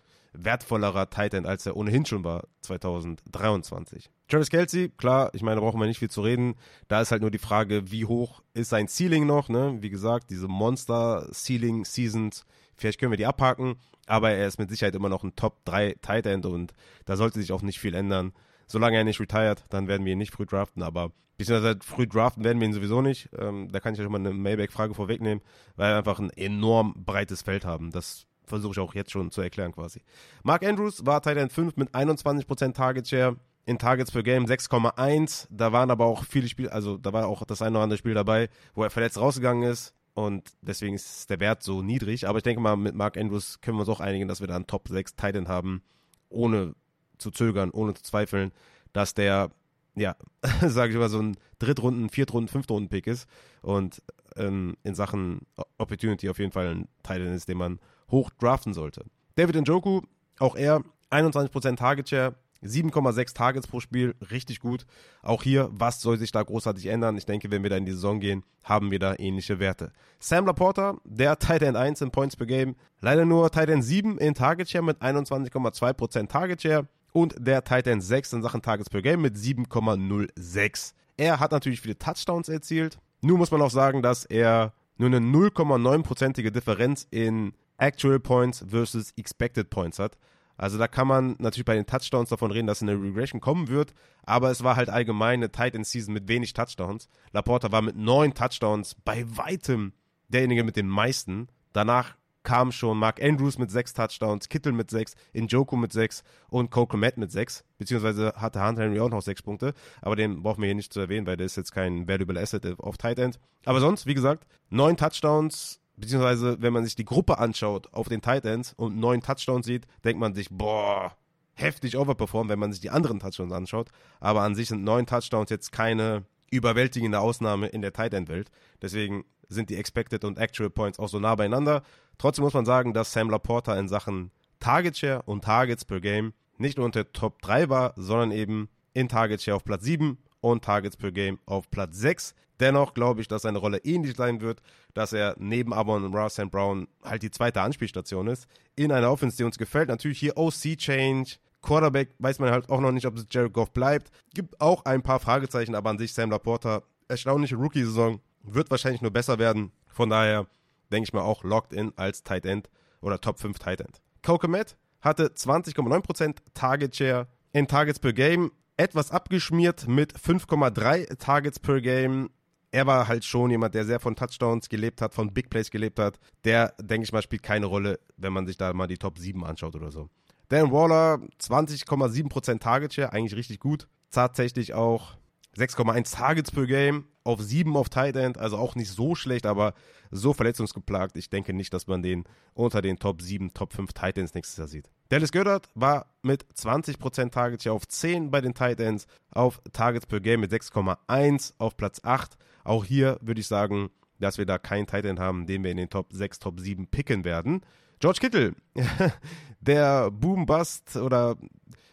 [0.44, 4.10] wertvollerer Tight End, als er ohnehin schon war 2023.
[4.28, 6.56] Travis Kelsey, klar, ich meine, da brauchen wir nicht viel zu reden.
[6.88, 9.78] Da ist halt nur die Frage, wie hoch ist sein Ceiling noch, ne?
[9.80, 12.44] Wie gesagt, diese Monster-Ceiling-Seasons,
[12.76, 15.96] vielleicht können wir die abhaken, aber er ist mit Sicherheit immer noch ein Top 3
[16.02, 16.72] Tight End und
[17.04, 18.32] da sollte sich auch nicht viel ändern.
[18.66, 22.44] Solange er nicht retired, dann werden wir ihn nicht früh draften, aber beziehungsweise früh draften
[22.44, 23.28] werden wir ihn sowieso nicht.
[23.38, 25.42] Ähm, da kann ich ja schon mal eine Mailback-Frage vorwegnehmen,
[25.76, 27.90] weil wir einfach ein enorm breites Feld haben.
[27.90, 30.00] Das versuche ich auch jetzt schon zu erklären quasi.
[30.42, 33.36] Mark Andrews war Tight End 5 mit 21% Target Share.
[33.68, 35.48] In Targets per Game 6,1.
[35.50, 38.14] Da waren aber auch viele Spiele, also da war auch das eine oder andere Spiel
[38.14, 39.92] dabei, wo er verletzt rausgegangen ist.
[40.14, 42.28] Und deswegen ist der Wert so niedrig.
[42.28, 44.54] Aber ich denke mal, mit Mark Andrews können wir uns auch einigen, dass wir da
[44.54, 45.82] einen Top 6 Tight End haben,
[46.28, 46.74] ohne
[47.18, 48.52] zu zögern, ohne zu zweifeln,
[48.92, 49.50] dass der,
[49.96, 50.16] ja,
[50.62, 53.28] sage ich mal, so ein Drittrunden-, Viertrunden-, Fünftrunden-Pick ist.
[53.62, 54.00] Und
[54.36, 55.40] ähm, in Sachen
[55.76, 57.78] Opportunity auf jeden Fall ein Tight End ist, den man
[58.10, 59.04] hoch draften sollte.
[59.34, 60.02] David Njoku,
[60.38, 64.86] auch er 21% Target Share, 7,6 Targets pro Spiel, richtig gut.
[65.22, 67.16] Auch hier, was soll sich da großartig ändern?
[67.16, 69.92] Ich denke, wenn wir da in die Saison gehen, haben wir da ähnliche Werte.
[70.18, 74.18] Sam Laporta, der Tight End 1 in Points per Game, leider nur Tight End 7
[74.18, 78.90] in Target Share mit 21,2% Target Share und der Tight End 6 in Sachen Targets
[78.90, 80.92] per Game mit 7,06.
[81.16, 82.98] Er hat natürlich viele Touchdowns erzielt.
[83.20, 89.12] Nur muss man auch sagen, dass er nur eine 0,9%ige Differenz in Actual Points versus
[89.16, 90.16] Expected Points hat.
[90.56, 93.92] Also da kann man natürlich bei den Touchdowns davon reden, dass eine Regression kommen wird,
[94.22, 97.08] aber es war halt allgemein eine Tight End Season mit wenig Touchdowns.
[97.32, 99.92] Laporta war mit neun Touchdowns bei weitem
[100.28, 101.48] derjenige mit den meisten.
[101.72, 106.70] Danach kam schon Mark Andrews mit sechs Touchdowns, Kittel mit sechs, Njoku mit sechs und
[106.70, 110.62] Cole Matt mit sechs, beziehungsweise hatte Hunter Henry auch noch sechs Punkte, aber den brauchen
[110.62, 113.40] wir hier nicht zu erwähnen, weil der ist jetzt kein valuable Asset auf Tight End.
[113.64, 118.22] Aber sonst, wie gesagt, neun Touchdowns, beziehungsweise wenn man sich die Gruppe anschaut auf den
[118.22, 121.16] Tight Ends und neun Touchdowns sieht, denkt man sich, boah,
[121.54, 123.90] heftig overperformed, wenn man sich die anderen Touchdowns anschaut.
[124.20, 128.50] Aber an sich sind neun Touchdowns jetzt keine überwältigende Ausnahme in der Tight End Welt.
[128.82, 131.82] Deswegen sind die Expected und Actual Points auch so nah beieinander.
[132.18, 134.30] Trotzdem muss man sagen, dass Sam Laporta in Sachen
[134.60, 139.08] Target Share und Targets per Game nicht nur unter Top 3 war, sondern eben in
[139.08, 140.18] Target Share auf Platz 7
[140.50, 142.34] und Targets per Game auf Platz 6.
[142.60, 144.62] Dennoch glaube ich, dass seine Rolle ähnlich sein wird,
[144.94, 148.46] dass er neben Abon und Ross and Brown halt die zweite Anspielstation ist.
[148.76, 149.88] In einer Offense, die uns gefällt.
[149.88, 151.36] Natürlich hier OC-Change.
[151.60, 154.10] Quarterback weiß man halt auch noch nicht, ob es Jared Goff bleibt.
[154.34, 159.10] Gibt auch ein paar Fragezeichen, aber an sich Sam Laporta, erstaunliche Rookie-Saison, wird wahrscheinlich nur
[159.10, 159.72] besser werden.
[159.88, 160.46] Von daher
[160.92, 164.00] denke ich mal auch locked in als Tight End oder Top 5 Tight End.
[164.22, 171.80] Kokemet hatte 20,9% Target Share in Targets per Game etwas abgeschmiert mit 5,3 Targets per
[171.80, 172.30] Game.
[172.70, 175.98] Er war halt schon jemand, der sehr von Touchdowns gelebt hat, von Big Plays gelebt
[175.98, 176.18] hat.
[176.44, 179.44] Der, denke ich mal, spielt keine Rolle, wenn man sich da mal die Top 7
[179.44, 180.08] anschaut oder so.
[180.48, 183.88] Dan Waller, 20,7% Target Share, eigentlich richtig gut.
[184.10, 185.16] Tatsächlich auch
[185.56, 189.74] 6,1 Targets per Game auf 7 auf Tight End, also auch nicht so schlecht, aber
[190.10, 191.16] so verletzungsgeplagt.
[191.16, 194.56] Ich denke nicht, dass man den unter den Top 7, Top 5 Tight Ends nächstes
[194.58, 194.90] Jahr sieht.
[195.08, 200.06] Dallas Goddard war mit 20% Targets Share auf 10 bei den Tight Ends, auf Targets
[200.06, 202.36] per Game mit 6,1 auf Platz 8.
[202.64, 205.76] Auch hier würde ich sagen, dass wir da keinen Tight End haben, den wir in
[205.76, 207.62] den Top 6, Top 7 picken werden.
[207.98, 208.54] George Kittle,
[209.60, 211.36] der Boom-Bust oder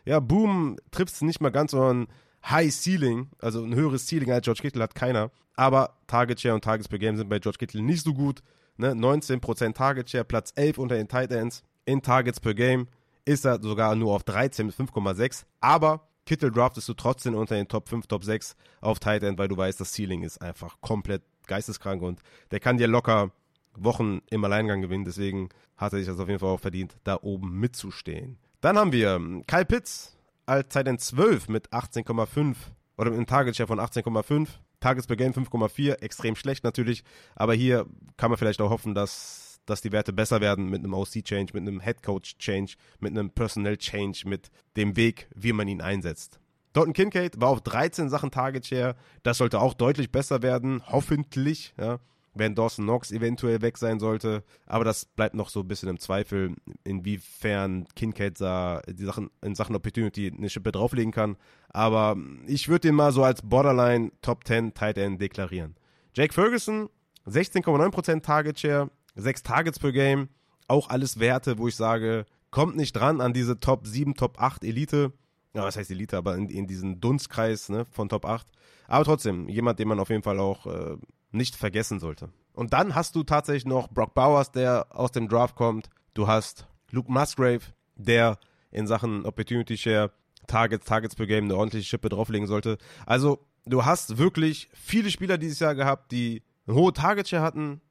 [0.05, 2.07] ja, Boom trifft es nicht mal ganz, sondern
[2.49, 5.31] High Ceiling, also ein höheres Ceiling als George Kittle hat keiner.
[5.55, 8.41] Aber Target Share und Targets per Game sind bei George Kittle nicht so gut.
[8.77, 8.91] Ne?
[8.91, 11.63] 19% Target Share, Platz 11 unter den Tight Ends.
[11.85, 12.87] In Targets per Game
[13.25, 15.43] ist er sogar nur auf 13 mit 5,6.
[15.61, 19.47] Aber Kittle draftest du trotzdem unter den Top 5, Top 6 auf Tight End, weil
[19.47, 23.31] du weißt, das Ceiling ist einfach komplett geisteskrank und der kann dir locker
[23.75, 25.05] Wochen im Alleingang gewinnen.
[25.05, 28.37] Deswegen hat er sich das auf jeden Fall auch verdient, da oben mitzustehen.
[28.61, 32.55] Dann haben wir Kyle Pitts als Tight End 12 mit 18,5
[32.97, 34.47] oder mit einem Target Share von 18,5.
[34.79, 37.85] Targets per Game 5,4, extrem schlecht natürlich, aber hier
[38.17, 41.61] kann man vielleicht auch hoffen, dass, dass die Werte besser werden mit einem OC-Change, mit
[41.61, 46.41] einem Head-Coach-Change, mit einem Personnel-Change, mit dem Weg, wie man ihn einsetzt.
[46.73, 51.73] Dalton Kincaid war auf 13 Sachen Target Share, das sollte auch deutlich besser werden, hoffentlich,
[51.79, 51.99] ja
[52.33, 54.43] wenn Dawson Knox eventuell weg sein sollte.
[54.65, 59.55] Aber das bleibt noch so ein bisschen im Zweifel, inwiefern Kincaid da die Sachen, in
[59.55, 61.37] Sachen Opportunity eine Schippe drauflegen kann.
[61.69, 62.17] Aber
[62.47, 65.75] ich würde den mal so als Borderline Top 10 Tight End deklarieren.
[66.15, 66.89] Jake Ferguson,
[67.27, 70.29] 16,9% Target Share, 6 Targets per Game.
[70.67, 74.63] Auch alles Werte, wo ich sage, kommt nicht dran an diese Top 7, Top 8
[74.63, 75.11] Elite.
[75.55, 78.47] Ja, was heißt Elite, aber in, in diesen Dunstkreis ne, von Top 8.
[78.87, 80.97] Aber trotzdem, jemand, den man auf jeden Fall auch äh,
[81.33, 82.29] nicht vergessen sollte.
[82.53, 85.89] Und dann hast du tatsächlich noch Brock Bowers, der aus dem Draft kommt.
[86.13, 87.61] Du hast Luke Musgrave,
[87.95, 88.37] der
[88.71, 90.11] in Sachen Opportunity Share,
[90.47, 92.77] Targets, Targets per Game eine ordentliche Schippe drauflegen sollte.
[93.05, 97.81] Also, du hast wirklich viele Spieler dieses Jahr gehabt, die eine hohe Target Share hatten,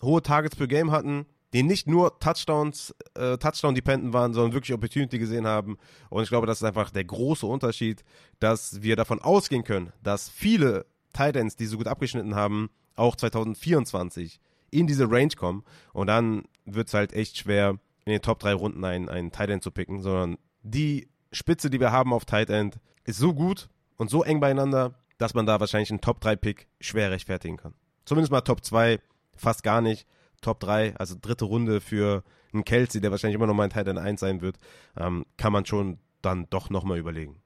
[0.00, 5.18] hohe Targets per Game hatten, die nicht nur Touchdowns, äh, Touchdown-dependent waren, sondern wirklich Opportunity
[5.18, 5.76] gesehen haben.
[6.08, 8.04] Und ich glaube, das ist einfach der große Unterschied,
[8.40, 14.40] dass wir davon ausgehen können, dass viele Titans, die so gut abgeschnitten haben, auch 2024
[14.70, 15.64] in diese Range kommen.
[15.92, 19.50] Und dann wird es halt echt schwer, in den Top 3 Runden einen, einen Tight
[19.50, 23.68] End zu picken, sondern die Spitze, die wir haben auf Tight End, ist so gut
[23.96, 27.74] und so eng beieinander, dass man da wahrscheinlich einen Top 3 Pick schwer rechtfertigen kann.
[28.04, 28.98] Zumindest mal Top 2,
[29.36, 30.06] fast gar nicht.
[30.40, 33.86] Top 3, also dritte Runde für einen Kelsey, der wahrscheinlich immer noch mal ein Tight
[33.86, 34.56] End 1 sein wird,
[34.96, 37.40] ähm, kann man schon dann doch nochmal überlegen.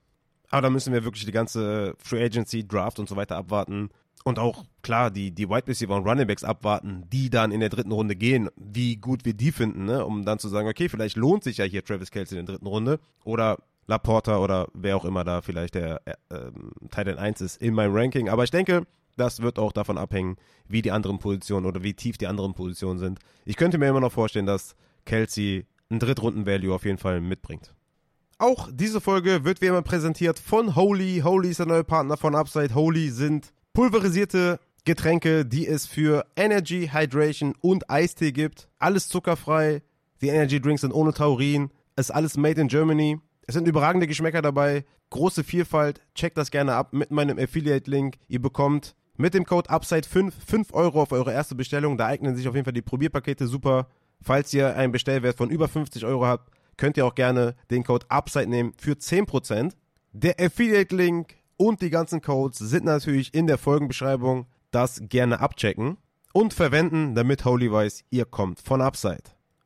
[0.49, 3.91] Aber da müssen wir wirklich die ganze Free Agency, Draft und so weiter abwarten.
[4.27, 7.69] Und auch, klar, die, die Wide Receiver und Running Backs abwarten, die dann in der
[7.69, 10.05] dritten Runde gehen, wie gut wir die finden, ne?
[10.05, 12.67] um dann zu sagen, okay, vielleicht lohnt sich ja hier Travis Kelsey in der dritten
[12.67, 17.63] Runde oder Laporta oder wer auch immer da vielleicht der äh, ähm, Titan 1 ist
[17.63, 18.29] in meinem Ranking.
[18.29, 18.85] Aber ich denke,
[19.17, 22.99] das wird auch davon abhängen, wie die anderen Positionen oder wie tief die anderen Positionen
[22.99, 23.21] sind.
[23.45, 27.77] Ich könnte mir immer noch vorstellen, dass Kelsey ein Drittrunden-Value auf jeden Fall mitbringt.
[28.39, 31.21] Auch diese Folge wird wie immer präsentiert von Holy.
[31.23, 32.75] Holy ist der neue Partner von Upside.
[32.75, 38.71] Holy sind pulverisierte Getränke, die es für Energy, Hydration und Eistee gibt.
[38.79, 39.83] Alles zuckerfrei.
[40.23, 41.69] Die Energy Drinks sind ohne Taurin.
[41.95, 43.19] Ist alles made in Germany.
[43.47, 44.87] Es sind überragende Geschmäcker dabei.
[45.11, 46.01] Große Vielfalt.
[46.15, 48.17] Checkt das gerne ab mit meinem Affiliate-Link.
[48.29, 51.99] Ihr bekommt mit dem Code UPSIDE5 5 Euro auf eure erste Bestellung.
[51.99, 53.89] Da eignen sich auf jeden Fall die Probierpakete super.
[54.23, 58.07] Falls ihr einen Bestellwert von über 50 Euro habt, könnt ihr auch gerne den Code
[58.09, 59.75] UPSIDE nehmen für 10%.
[60.13, 64.47] Der Affiliate-Link und die ganzen Codes sind natürlich in der Folgenbeschreibung.
[64.71, 65.97] Das gerne abchecken
[66.33, 69.23] und verwenden, damit Holy weiß, ihr kommt von Upside.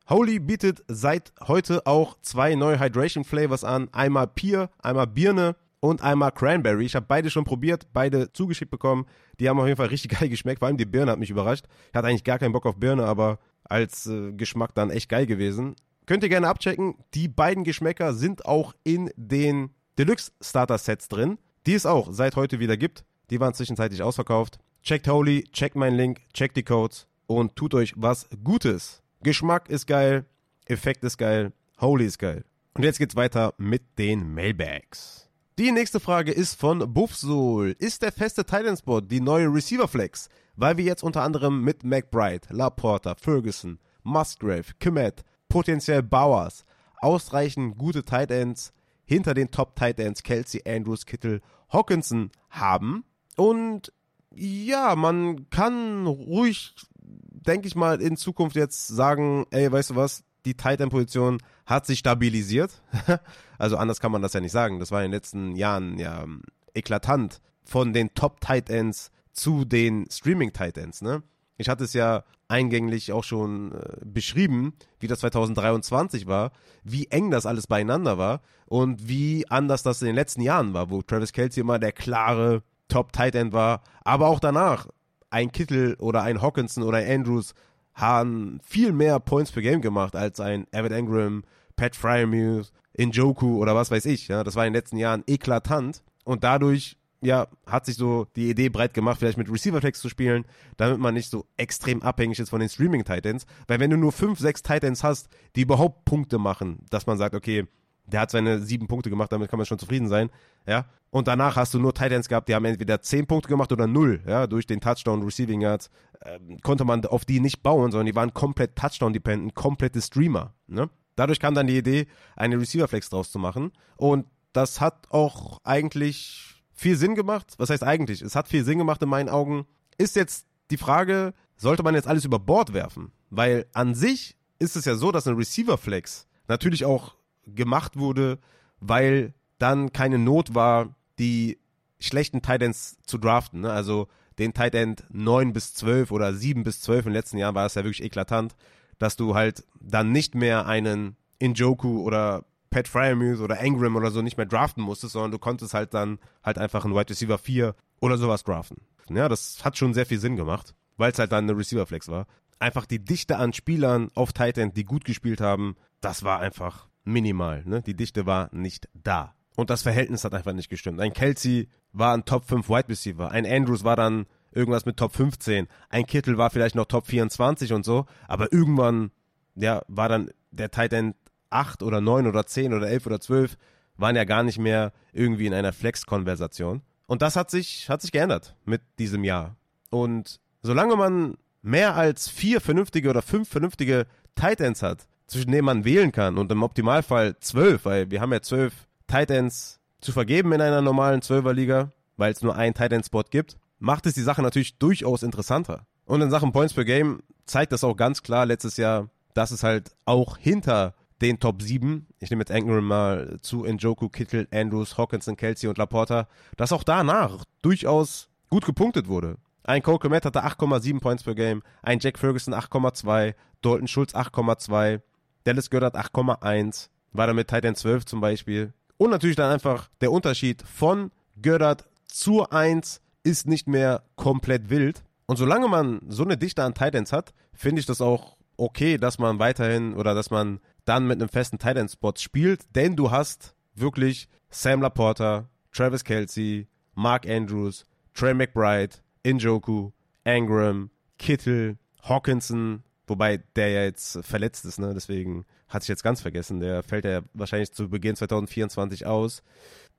[0.09, 3.89] Holy bietet seit heute auch zwei neue Hydration Flavors an.
[3.91, 6.85] Einmal Pier, einmal Birne und einmal Cranberry.
[6.85, 9.05] Ich habe beide schon probiert, beide zugeschickt bekommen.
[9.39, 10.59] Die haben auf jeden Fall richtig geil geschmeckt.
[10.59, 11.65] Vor allem die Birne hat mich überrascht.
[11.89, 15.25] Ich hatte eigentlich gar keinen Bock auf Birne, aber als äh, Geschmack dann echt geil
[15.25, 15.75] gewesen.
[16.05, 16.95] Könnt ihr gerne abchecken.
[17.13, 22.35] Die beiden Geschmäcker sind auch in den Deluxe Starter Sets drin die es auch seit
[22.35, 23.05] heute wieder gibt.
[23.29, 24.59] Die waren zwischenzeitlich ausverkauft.
[24.83, 29.01] Checkt Holy, checkt meinen Link, checkt die Codes und tut euch was Gutes.
[29.23, 30.25] Geschmack ist geil,
[30.65, 32.43] Effekt ist geil, Holy ist geil.
[32.73, 35.29] Und jetzt geht's weiter mit den Mailbags.
[35.59, 37.75] Die nächste Frage ist von Buffsoul.
[37.77, 40.29] Ist der feste Titan-Spot die neue Receiver-Flex?
[40.55, 46.65] Weil wir jetzt unter anderem mit McBride, Laporta, Ferguson, Musgrave, Kimet, potenziell Bowers
[47.01, 48.71] ausreichend gute Tight Ends
[49.05, 53.03] hinter den Top Tight Ends Kelsey, Andrews, Kittel, Hawkinson haben.
[53.35, 53.91] Und
[54.33, 60.23] ja, man kann ruhig, denke ich mal, in Zukunft jetzt sagen, ey, weißt du was,
[60.45, 62.81] die Tight End Position hat sich stabilisiert.
[63.57, 64.79] also anders kann man das ja nicht sagen.
[64.79, 66.25] Das war in den letzten Jahren ja
[66.73, 71.23] eklatant von den Top Tight Ends zu den Streaming Tight Ends, ne?
[71.61, 76.51] Ich hatte es ja eingänglich auch schon äh, beschrieben, wie das 2023 war,
[76.83, 80.89] wie eng das alles beieinander war und wie anders das in den letzten Jahren war,
[80.89, 84.87] wo Travis Kelsey immer der klare Top Tight End war, aber auch danach
[85.29, 87.53] ein Kittel oder ein Hawkinson oder ein Andrews
[87.93, 91.43] haben viel mehr Points per Game gemacht als ein Evan Engram,
[91.75, 94.27] Pat Fryermuth, Njoku oder was weiß ich.
[94.27, 98.49] Ja, das war in den letzten Jahren eklatant und dadurch ja, hat sich so die
[98.49, 100.45] Idee breit gemacht, vielleicht mit Receiver-Flex zu spielen,
[100.77, 103.45] damit man nicht so extrem abhängig ist von den Streaming-Titans.
[103.67, 107.35] Weil wenn du nur fünf, sechs Titans hast, die überhaupt Punkte machen, dass man sagt,
[107.35, 107.67] okay,
[108.05, 110.29] der hat seine sieben Punkte gemacht, damit kann man schon zufrieden sein,
[110.67, 110.85] ja.
[111.11, 114.21] Und danach hast du nur Titans gehabt, die haben entweder zehn Punkte gemacht oder null,
[114.25, 115.89] ja, durch den Touchdown Receiving Yards,
[116.21, 120.89] äh, konnte man auf die nicht bauen, sondern die waren komplett Touchdown-dependent, komplette Streamer, ne.
[121.15, 126.60] Dadurch kam dann die Idee, eine Receiver-Flex draus zu machen und das hat auch eigentlich
[126.81, 127.53] viel Sinn gemacht.
[127.57, 128.21] Was heißt eigentlich?
[128.21, 129.65] Es hat viel Sinn gemacht in meinen Augen.
[129.97, 133.11] Ist jetzt die Frage, sollte man jetzt alles über Bord werfen?
[133.29, 137.15] Weil an sich ist es ja so, dass ein Receiver Flex natürlich auch
[137.45, 138.39] gemacht wurde,
[138.79, 141.59] weil dann keine Not war, die
[141.99, 143.61] schlechten Tight Ends zu draften.
[143.61, 143.71] Ne?
[143.71, 144.07] Also
[144.39, 147.67] den Tight End 9 bis 12 oder 7 bis 12 in den letzten Jahren war
[147.67, 148.55] es ja wirklich eklatant,
[148.97, 154.21] dass du halt dann nicht mehr einen Injoku oder Pat Fryermuth oder Engram oder so
[154.21, 157.75] nicht mehr draften musstest, sondern du konntest halt dann halt einfach einen Wide Receiver 4
[157.99, 158.77] oder sowas draften.
[159.09, 162.07] Ja, das hat schon sehr viel Sinn gemacht, weil es halt dann eine Receiver Flex
[162.07, 162.25] war.
[162.59, 166.87] Einfach die Dichte an Spielern auf Tight End, die gut gespielt haben, das war einfach
[167.03, 167.63] minimal.
[167.65, 167.81] Ne?
[167.81, 169.35] Die Dichte war nicht da.
[169.55, 170.99] Und das Verhältnis hat einfach nicht gestimmt.
[171.01, 173.31] Ein Kelsey war ein Top 5 Wide Receiver.
[173.31, 175.67] Ein Andrews war dann irgendwas mit Top 15.
[175.89, 178.05] Ein Kittel war vielleicht noch Top 24 und so.
[178.27, 179.11] Aber irgendwann,
[179.55, 181.15] ja, war dann der Tight End
[181.51, 183.57] acht oder neun oder zehn oder elf oder zwölf
[183.97, 186.81] waren ja gar nicht mehr irgendwie in einer Flex-Konversation.
[187.07, 189.55] Und das hat sich, hat sich geändert mit diesem Jahr.
[189.89, 195.65] Und solange man mehr als vier vernünftige oder fünf vernünftige Tight Ends hat, zwischen denen
[195.65, 198.73] man wählen kann und im Optimalfall zwölf, weil wir haben ja zwölf
[199.07, 203.23] Tight Ends zu vergeben in einer normalen Zwölferliga, weil es nur einen Tight End Spot
[203.29, 205.85] gibt, macht es die Sache natürlich durchaus interessanter.
[206.05, 209.63] Und in Sachen Points per Game zeigt das auch ganz klar letztes Jahr, dass es
[209.63, 214.97] halt auch hinter den Top 7, ich nehme jetzt Ingram mal zu, Njoku, Kittel, Andrews,
[214.97, 219.37] Hawkinson, Kelsey und Laporta, dass auch danach durchaus gut gepunktet wurde.
[219.63, 225.01] Ein Cole Komet hatte 8,7 Points per Game, ein Jack Ferguson 8,2, Dalton Schulz 8,2,
[225.43, 228.73] Dallas Goddard 8,1, war damit Titan 12 zum Beispiel.
[228.97, 235.03] Und natürlich dann einfach der Unterschied von Goddard zur 1 ist nicht mehr komplett wild.
[235.27, 239.19] Und solange man so eine Dichte an Titans hat, finde ich das auch okay, dass
[239.19, 240.59] man weiterhin oder dass man
[240.91, 246.67] dann mit einem festen Tight Spot spielt, denn du hast wirklich Sam Laporta, Travis Kelsey,
[246.95, 249.91] Mark Andrews, Trey McBride, Injoku,
[250.25, 254.93] Angram, Kittel, Hawkinson, wobei der ja jetzt verletzt ist, ne?
[254.93, 256.59] deswegen hat sich jetzt ganz vergessen.
[256.59, 259.43] Der fällt ja wahrscheinlich zu Beginn 2024 aus.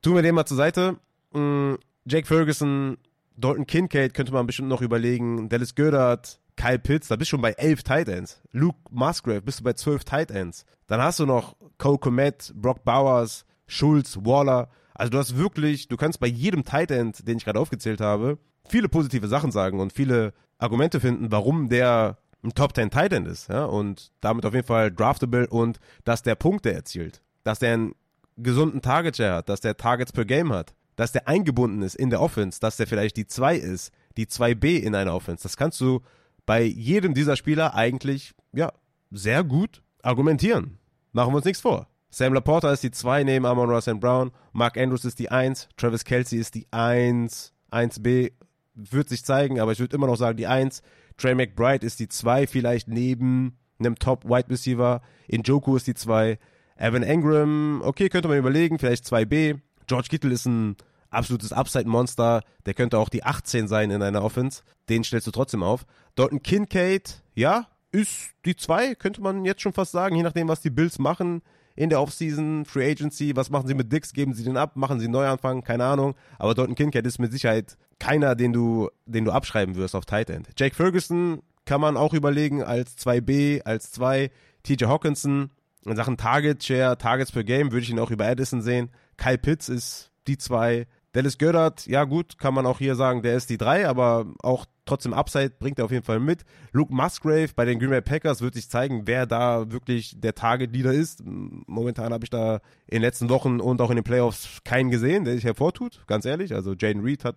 [0.02, 0.98] Tun wir den mal zur Seite.
[1.32, 2.98] Mm, Jake Ferguson,
[3.38, 5.48] Dalton Kincaid könnte man bestimmt noch überlegen.
[5.48, 8.40] Dallas Goddard, Kyle Pitts, da bist du schon bei elf Tight Ends.
[8.52, 10.64] Luke Musgrave, bist du bei zwölf Tight Ends.
[10.86, 14.68] Dann hast du noch Cole Komet, Brock Bowers, Schulz, Waller.
[14.94, 18.38] Also du hast wirklich, du kannst bei jedem Tight End, den ich gerade aufgezählt habe,
[18.68, 23.28] viele positive Sachen sagen und viele Argumente finden, warum der ein Top 10 Tight End
[23.28, 27.72] ist, ja, und damit auf jeden Fall draftable und dass der Punkte erzielt, dass der
[27.72, 27.94] einen
[28.36, 32.10] gesunden Target Share hat, dass der Targets per Game hat, dass der eingebunden ist in
[32.10, 35.42] der Offense, dass der vielleicht die 2 ist, die 2B in einer Offense.
[35.44, 36.02] Das kannst du
[36.46, 38.72] bei jedem dieser Spieler eigentlich, ja,
[39.10, 40.78] sehr gut argumentieren.
[41.12, 41.88] Machen wir uns nichts vor.
[42.10, 45.68] Sam Laporta ist die 2 neben Amon Ross and Brown, Mark Andrews ist die 1,
[45.76, 48.32] Travis Kelsey ist die 1, 1B,
[48.74, 50.82] wird sich zeigen, aber ich würde immer noch sagen die 1.
[51.16, 55.02] Trey McBride ist die 2, vielleicht neben einem Top Wide Receiver.
[55.28, 56.38] Injoku ist die 2.
[56.76, 59.60] Evan Engram, okay, könnte man überlegen, vielleicht 2B.
[59.86, 60.76] George Kittle ist ein
[61.12, 62.42] absolutes Upside-Monster.
[62.66, 64.62] Der könnte auch die 18 sein in einer Offense.
[64.88, 65.86] Den stellst du trotzdem auf.
[66.14, 70.60] Dalton Kincaid, ja, ist die 2, könnte man jetzt schon fast sagen, je nachdem, was
[70.60, 71.42] die Bills machen
[71.74, 74.98] in der Offseason, Free Agency, was machen sie mit Dix, geben sie den ab, machen
[74.98, 76.14] sie einen Neuanfang, keine Ahnung.
[76.38, 80.30] Aber Dalton Kincaid ist mit Sicherheit keiner, den du, den du abschreiben wirst auf Tight
[80.30, 80.48] End.
[80.58, 84.30] Jake Ferguson kann man auch überlegen als 2B, als 2.
[84.64, 85.50] TJ Hawkinson,
[85.84, 88.90] in Sachen Target Share, Targets per Game würde ich ihn auch über Addison sehen.
[89.16, 90.86] Kyle Pitts ist die zwei.
[91.12, 94.64] Dallas Goddard, ja gut, kann man auch hier sagen, der ist die drei, aber auch
[94.86, 96.44] trotzdem Upside bringt er auf jeden Fall mit.
[96.72, 100.92] Luke Musgrave bei den Green Bay Packers wird sich zeigen, wer da wirklich der Target-Leader
[100.92, 101.22] ist.
[101.24, 105.24] Momentan habe ich da in den letzten Wochen und auch in den Playoffs keinen gesehen,
[105.24, 106.54] der sich hervortut, ganz ehrlich.
[106.54, 107.36] Also Jaden Reed hat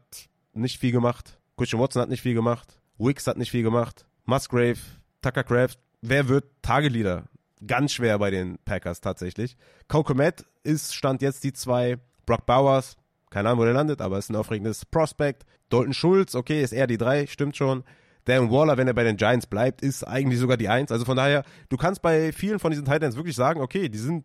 [0.53, 4.79] nicht viel gemacht, Christian Watson hat nicht viel gemacht, Wicks hat nicht viel gemacht, Musgrave,
[5.21, 7.25] Tucker Craft, wer wird Target-Leader?
[7.67, 9.57] Ganz schwer bei den Packers tatsächlich.
[9.89, 11.97] Cole Komet ist, stand jetzt die zwei.
[12.25, 12.97] Brock Bowers,
[13.35, 15.43] keine Ahnung, wo der landet, aber ist ein aufregendes Prospect.
[15.67, 17.83] Dalton Schulz, okay, ist eher die drei, stimmt schon.
[18.23, 20.89] Dan Waller, wenn er bei den Giants bleibt, ist eigentlich sogar die Eins.
[20.89, 24.23] Also von daher, du kannst bei vielen von diesen Titans wirklich sagen, okay, die sind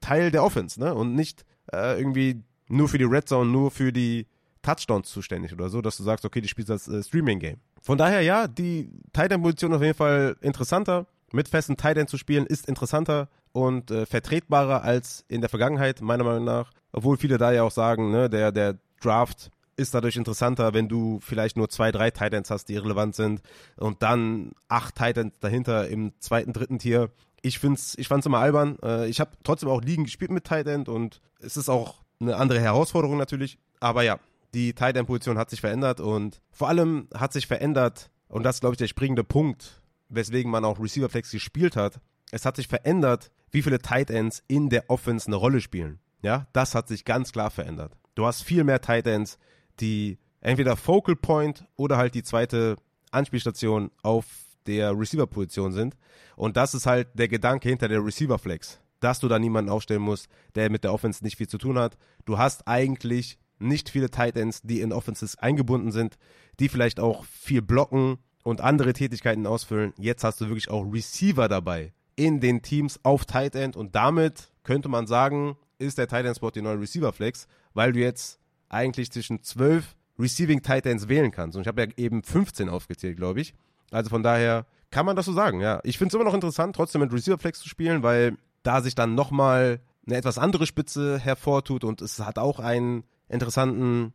[0.00, 0.94] Teil der Offense, ne?
[0.94, 4.26] Und nicht äh, irgendwie nur für die Red Zone, nur für die
[4.62, 7.58] Touchdowns zuständig oder so, dass du sagst, okay, die spielst das äh, Streaming-Game.
[7.82, 11.06] Von daher, ja, die Titan-Position auf jeden Fall interessanter.
[11.30, 16.24] Mit festen Titan zu spielen ist interessanter und äh, vertretbarer als in der Vergangenheit, meiner
[16.24, 16.72] Meinung nach.
[16.92, 21.20] Obwohl viele da ja auch sagen, ne, der, der Draft ist dadurch interessanter, wenn du
[21.22, 23.40] vielleicht nur zwei, drei Titans hast, die relevant sind
[23.76, 27.10] und dann acht Titans dahinter im zweiten, dritten Tier.
[27.40, 28.78] Ich find's, ich fand's immer albern.
[28.82, 32.60] Äh, ich habe trotzdem auch Ligen gespielt mit Titan und es ist auch eine andere
[32.60, 33.58] Herausforderung natürlich.
[33.80, 34.18] Aber ja,
[34.52, 38.74] die Titan-Position hat sich verändert und vor allem hat sich verändert, und das ist, glaube
[38.74, 39.80] ich, der springende Punkt,
[40.10, 42.00] weswegen man auch Receiver Flex gespielt hat.
[42.30, 46.00] Es hat sich verändert, wie viele Tight Ends in der Offense eine Rolle spielen.
[46.22, 47.96] Ja, das hat sich ganz klar verändert.
[48.14, 49.38] Du hast viel mehr Tight Ends,
[49.80, 52.76] die entweder Focal Point oder halt die zweite
[53.10, 54.26] Anspielstation auf
[54.66, 55.96] der Receiver-Position sind.
[56.34, 60.28] Und das ist halt der Gedanke hinter der Receiver-Flex, dass du da niemanden aufstellen musst,
[60.54, 61.96] der mit der Offense nicht viel zu tun hat.
[62.24, 66.18] Du hast eigentlich nicht viele Tight Ends, die in Offenses eingebunden sind,
[66.58, 69.92] die vielleicht auch viel blocken und andere Tätigkeiten ausfüllen.
[69.96, 74.50] Jetzt hast du wirklich auch Receiver dabei in den Teams auf Tight End und damit
[74.64, 78.40] könnte man sagen, ist der Tight End Spot die neue Receiver Flex, weil du jetzt
[78.68, 81.56] eigentlich zwischen zwölf Receiving Tight Ends wählen kannst.
[81.56, 83.54] Und ich habe ja eben 15 aufgezählt, glaube ich.
[83.90, 85.80] Also von daher kann man das so sagen, ja.
[85.84, 88.94] Ich finde es immer noch interessant, trotzdem mit Receiver Flex zu spielen, weil da sich
[88.94, 94.12] dann nochmal eine etwas andere Spitze hervortut und es hat auch einen interessanten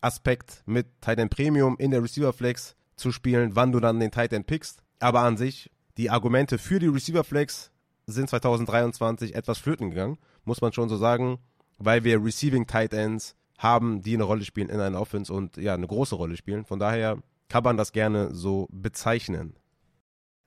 [0.00, 4.10] Aspekt mit Tight End Premium in der Receiver Flex zu spielen, wann du dann den
[4.10, 4.82] Tight End pickst.
[5.00, 7.70] Aber an sich, die Argumente für die Receiver Flex
[8.06, 11.38] sind 2023 etwas flöten gegangen, muss man schon so sagen,
[11.78, 15.74] weil wir Receiving Tight Ends haben, die eine Rolle spielen in einer Offense und ja,
[15.74, 16.64] eine große Rolle spielen.
[16.64, 17.18] Von daher
[17.48, 19.56] kann man das gerne so bezeichnen.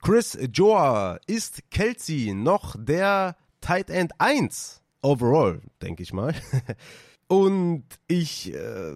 [0.01, 6.35] Chris Joa ist Kelsey noch der Tight End 1 overall, denke ich mal.
[7.27, 8.93] Und ich, äh,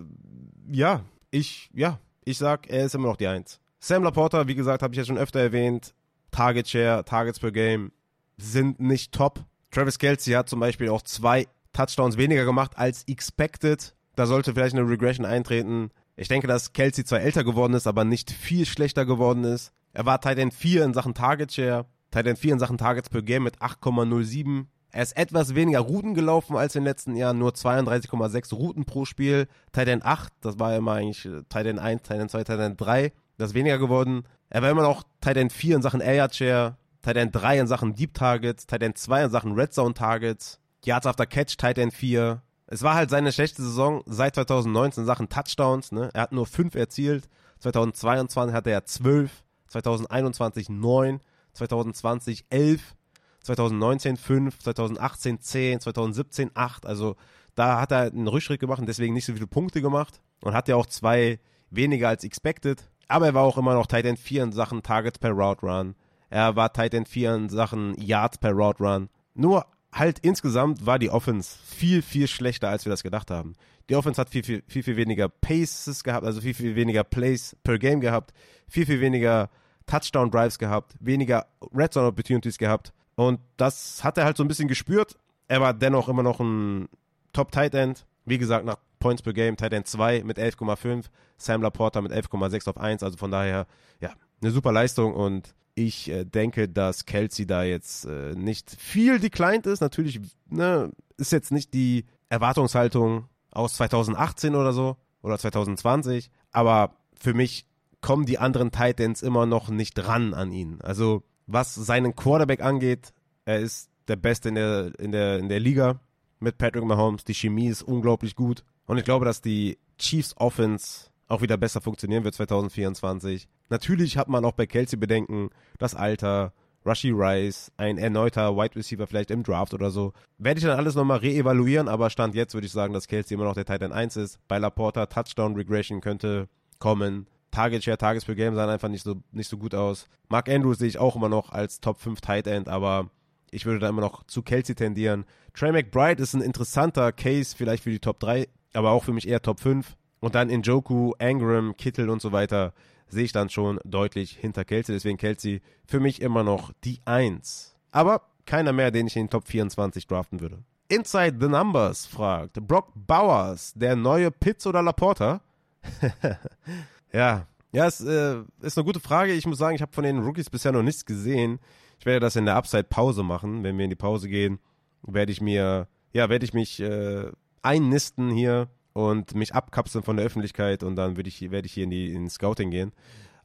[0.71, 3.59] ja, ich, ja, ich sag, er ist immer noch die Eins.
[3.79, 5.93] Sam Laporta, wie gesagt, habe ich ja schon öfter erwähnt.
[6.31, 7.91] Target Share, Targets per Game
[8.37, 9.43] sind nicht top.
[9.69, 13.93] Travis Kelsey hat zum Beispiel auch zwei Touchdowns weniger gemacht als expected.
[14.15, 15.91] Da sollte vielleicht eine Regression eintreten.
[16.15, 19.71] Ich denke, dass Kelsey zwar älter geworden ist, aber nicht viel schlechter geworden ist.
[19.93, 23.09] Er war Tight End 4 in Sachen Target Share, Tight End 4 in Sachen Targets
[23.09, 24.65] per Game mit 8,07.
[24.93, 29.05] Er ist etwas weniger Routen gelaufen als in den letzten Jahren, nur 32,6 Routen pro
[29.05, 29.47] Spiel.
[29.71, 33.13] Titan 8, das war immer eigentlich äh, Titan 1, Titan 2, Titan 3.
[33.41, 34.23] Das weniger geworden.
[34.51, 38.13] Er war immer noch Titan 4 in Sachen Air Share, Titan 3 in Sachen Deep
[38.13, 42.43] Targets, Titan 2 in Sachen Red Zone Targets, Yards After Catch, Titan 4.
[42.67, 45.91] Es war halt seine schlechte Saison seit 2019 in Sachen Touchdowns.
[45.91, 46.11] Ne?
[46.13, 47.29] Er hat nur 5 erzielt.
[47.61, 49.31] 2022 hatte er 12,
[49.69, 51.19] 2021 9,
[51.53, 52.95] 2020 11.
[53.41, 56.85] 2019 5, 2018 10, 2017 8.
[56.85, 57.15] Also
[57.55, 60.67] da hat er einen Rückschritt gemacht und deswegen nicht so viele Punkte gemacht und hat
[60.67, 61.39] ja auch zwei
[61.71, 62.90] weniger als expected.
[63.11, 65.95] Aber er war auch immer noch Tight End 4 in Sachen Targets per Route Run.
[66.29, 69.09] Er war Tight End 4 in Sachen Yards per Route Run.
[69.33, 73.55] Nur halt insgesamt war die Offense viel, viel schlechter, als wir das gedacht haben.
[73.89, 77.57] Die Offense hat viel, viel, viel, viel weniger Paces gehabt, also viel, viel weniger Plays
[77.63, 78.33] per Game gehabt,
[78.69, 79.49] viel, viel weniger
[79.87, 82.93] Touchdown Drives gehabt, weniger Red Zone Opportunities gehabt.
[83.15, 85.17] Und das hat er halt so ein bisschen gespürt.
[85.49, 86.87] Er war dennoch immer noch ein
[87.33, 88.05] Top Tight End.
[88.23, 92.69] Wie gesagt, nach Points per Game, Tight End 2 mit 11,5, Sam Laporta mit 11,6
[92.69, 93.03] auf 1.
[93.03, 93.67] Also von daher,
[93.99, 99.19] ja, eine super Leistung und ich äh, denke, dass Kelsey da jetzt äh, nicht viel
[99.19, 99.81] declined ist.
[99.81, 107.33] Natürlich ne, ist jetzt nicht die Erwartungshaltung aus 2018 oder so oder 2020, aber für
[107.33, 107.67] mich
[108.01, 110.79] kommen die anderen Titans immer noch nicht ran an ihn.
[110.81, 113.13] Also was seinen Quarterback angeht,
[113.45, 115.99] er ist der Beste in der, in der, in der Liga
[116.39, 117.23] mit Patrick Mahomes.
[117.23, 118.63] Die Chemie ist unglaublich gut.
[118.91, 123.47] Und ich glaube, dass die Chiefs Offense auch wieder besser funktionieren wird 2024.
[123.69, 126.51] Natürlich hat man auch bei Kelsey Bedenken, das Alter,
[126.85, 130.11] Rushy Rice, ein erneuter Wide Receiver vielleicht im Draft oder so.
[130.39, 133.45] Werde ich dann alles nochmal reevaluieren, aber Stand jetzt würde ich sagen, dass Kelsey immer
[133.45, 134.45] noch der Titan 1 ist.
[134.49, 137.27] Bei Laporta Touchdown Regression könnte kommen.
[137.49, 140.09] Target Share, Tages per Game sahen einfach nicht so, nicht so gut aus.
[140.27, 143.09] Mark Andrews sehe ich auch immer noch als Top 5 Tight End, aber
[143.51, 145.23] ich würde da immer noch zu Kelsey tendieren.
[145.53, 149.27] Trey McBride ist ein interessanter Case, vielleicht für die Top 3, aber auch für mich
[149.27, 149.95] eher Top 5.
[150.19, 152.73] Und dann in Joku, Angram, Kittel und so weiter
[153.07, 154.95] sehe ich dann schon deutlich hinter Kelsey.
[154.95, 157.75] Deswegen Kelsey für mich immer noch die 1.
[157.91, 160.59] Aber keiner mehr, den ich in den Top 24 draften würde.
[160.87, 165.41] Inside the Numbers fragt Brock Bowers, der neue Pitts oder Laporta?
[167.13, 169.33] ja, ja, es äh, ist eine gute Frage.
[169.33, 171.59] Ich muss sagen, ich habe von den Rookies bisher noch nichts gesehen.
[171.99, 173.63] Ich werde das in der Upside-Pause machen.
[173.63, 174.59] Wenn wir in die Pause gehen,
[175.03, 177.31] werde ich mir, ja, werde ich mich äh,
[177.61, 181.85] einnisten hier und mich abkapseln von der Öffentlichkeit und dann werde ich, werd ich hier
[181.85, 182.91] in die in Scouting gehen.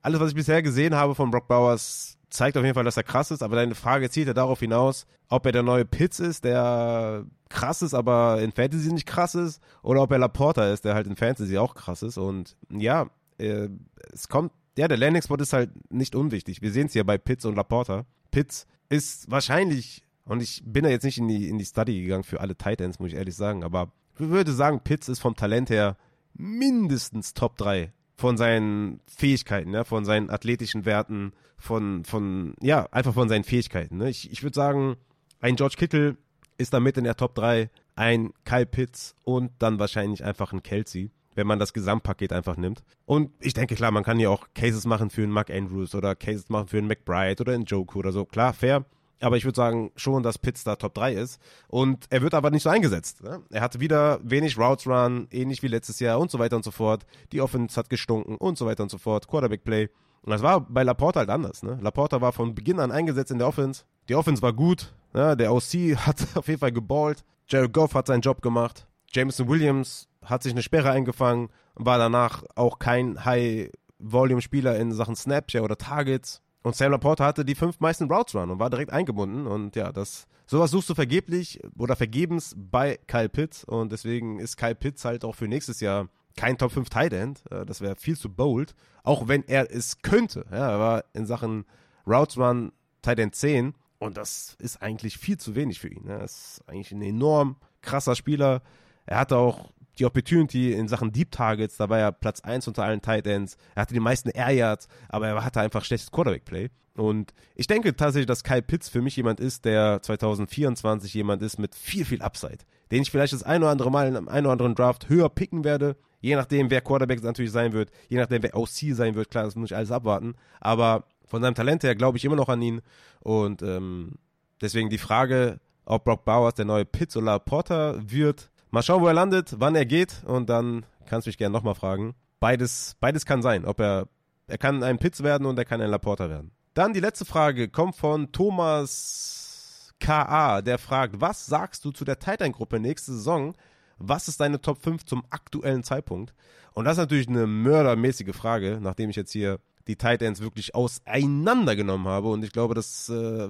[0.02, 3.02] Alles, was ich bisher gesehen habe von Brock Bowers, zeigt auf jeden Fall, dass er
[3.02, 6.44] krass ist, aber deine Frage zielt ja darauf hinaus, ob er der neue Pitts ist,
[6.44, 10.94] der krass ist, aber in Fantasy nicht krass ist, oder ob er Laporta ist, der
[10.94, 12.18] halt in Fantasy auch krass ist.
[12.18, 13.08] Und ja,
[13.38, 13.68] äh,
[14.12, 16.62] es kommt, ja, der Landing-Spot ist halt nicht unwichtig.
[16.62, 18.04] Wir sehen es hier bei Pitts und Laporta.
[18.30, 22.24] Pitts ist wahrscheinlich, und ich bin da jetzt nicht in die, in die Study gegangen
[22.24, 25.96] für alle Titans, muss ich ehrlich sagen, aber würde sagen, Pitts ist vom Talent her
[26.34, 33.14] mindestens Top 3 von seinen Fähigkeiten, ja, von seinen athletischen Werten, von, von, ja, einfach
[33.14, 33.98] von seinen Fähigkeiten.
[33.98, 34.10] Ne?
[34.10, 34.96] Ich, ich würde sagen,
[35.40, 36.16] ein George Kittle
[36.58, 40.62] ist da mit in der Top 3, ein Kyle Pitts und dann wahrscheinlich einfach ein
[40.62, 42.82] Kelsey, wenn man das Gesamtpaket einfach nimmt.
[43.04, 46.14] Und ich denke, klar, man kann ja auch Cases machen für einen Mark Andrews oder
[46.14, 48.24] Cases machen für einen McBride oder einen Joku oder so.
[48.24, 48.84] Klar, fair.
[49.20, 51.40] Aber ich würde sagen schon, dass Pitts da Top 3 ist.
[51.68, 53.22] Und er wird aber nicht so eingesetzt.
[53.22, 53.42] Ne?
[53.50, 56.70] Er hatte wieder wenig Routes Run, ähnlich wie letztes Jahr und so weiter und so
[56.70, 57.06] fort.
[57.32, 59.26] Die Offense hat gestunken und so weiter und so fort.
[59.28, 59.88] Quarterback Play.
[60.22, 61.62] Und das war bei Laporta halt anders.
[61.62, 61.78] Ne?
[61.80, 63.84] Laporta war von Beginn an eingesetzt in der Offense.
[64.08, 64.92] Die Offense war gut.
[65.14, 65.36] Ne?
[65.36, 67.24] Der OC hat auf jeden Fall geballt.
[67.48, 68.86] Jared Goff hat seinen Job gemacht.
[69.12, 71.48] Jameson Williams hat sich eine Sperre eingefangen.
[71.74, 76.42] War danach auch kein High-Volume-Spieler in Sachen Snapshare oder Targets.
[76.66, 79.46] Und Sam Laporta hatte die fünf meisten Routes Run und war direkt eingebunden.
[79.46, 83.62] Und ja, das sowas suchst du vergeblich oder vergebens bei Kyle Pitts.
[83.62, 87.44] Und deswegen ist Kyle Pitts halt auch für nächstes Jahr kein Top 5 Tight End.
[87.52, 88.74] Äh, das wäre viel zu bold.
[89.04, 90.44] Auch wenn er es könnte.
[90.50, 91.66] Ja, er war in Sachen
[92.04, 93.74] Routes Run Tight End 10.
[94.00, 96.08] Und das ist eigentlich viel zu wenig für ihn.
[96.08, 98.60] Er ist eigentlich ein enorm krasser Spieler.
[99.06, 102.84] Er hatte auch die Opportunity in Sachen Deep Targets, da war er Platz 1 unter
[102.84, 103.56] allen Tight Ends.
[103.74, 106.68] Er hatte die meisten Air Yards, aber er hatte einfach schlechtes Quarterback-Play.
[106.96, 111.58] Und ich denke tatsächlich, dass Kyle Pitts für mich jemand ist, der 2024 jemand ist
[111.58, 112.58] mit viel, viel Upside.
[112.90, 115.28] Den ich vielleicht das ein oder andere Mal in einem ein oder anderen Draft höher
[115.28, 115.96] picken werde.
[116.20, 117.90] Je nachdem, wer Quarterback natürlich sein wird.
[118.08, 119.30] Je nachdem, wer OC sein wird.
[119.30, 120.34] Klar, das muss ich alles abwarten.
[120.60, 122.80] Aber von seinem Talent her glaube ich immer noch an ihn.
[123.20, 124.14] Und ähm,
[124.60, 129.06] deswegen die Frage, ob Brock Bowers der neue Pitts oder Porter wird, Mal schauen, wo
[129.06, 132.14] er landet, wann er geht und dann kannst du mich gerne nochmal fragen.
[132.40, 133.64] Beides, beides kann sein.
[133.64, 134.08] Ob er,
[134.46, 136.50] er kann ein Pitts werden und er kann ein Laporta werden.
[136.74, 142.18] Dann die letzte Frage kommt von Thomas K.A., der fragt, was sagst du zu der
[142.18, 143.54] Titan-Gruppe nächste Saison?
[143.98, 146.34] Was ist deine Top 5 zum aktuellen Zeitpunkt?
[146.74, 149.58] Und das ist natürlich eine mördermäßige Frage, nachdem ich jetzt hier
[149.88, 152.28] die Titans wirklich auseinandergenommen habe.
[152.28, 153.48] Und ich glaube, das äh,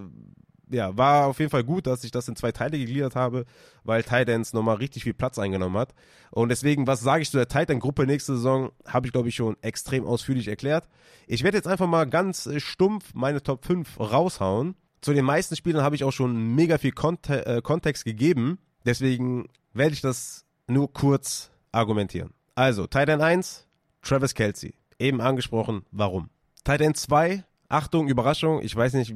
[0.69, 3.45] ja, war auf jeden Fall gut, dass ich das in zwei Teile gegliedert habe,
[3.85, 5.95] weil Titans nochmal richtig viel Platz eingenommen hat.
[6.31, 9.57] Und deswegen, was sage ich zu der Titan-Gruppe nächste Saison, habe ich, glaube ich, schon
[9.63, 10.89] extrem ausführlich erklärt.
[11.27, 14.75] Ich werde jetzt einfach mal ganz äh, stumpf meine Top 5 raushauen.
[15.01, 18.59] Zu den meisten Spielern habe ich auch schon mega viel Konte äh, Kontext gegeben.
[18.85, 22.31] Deswegen werde ich das nur kurz argumentieren.
[22.55, 23.69] Also, Titan 1,
[24.03, 24.75] Travis Kelsey.
[24.99, 26.31] Eben angesprochen, warum.
[26.65, 29.15] Titan 2, Achtung, Überraschung, ich weiß nicht,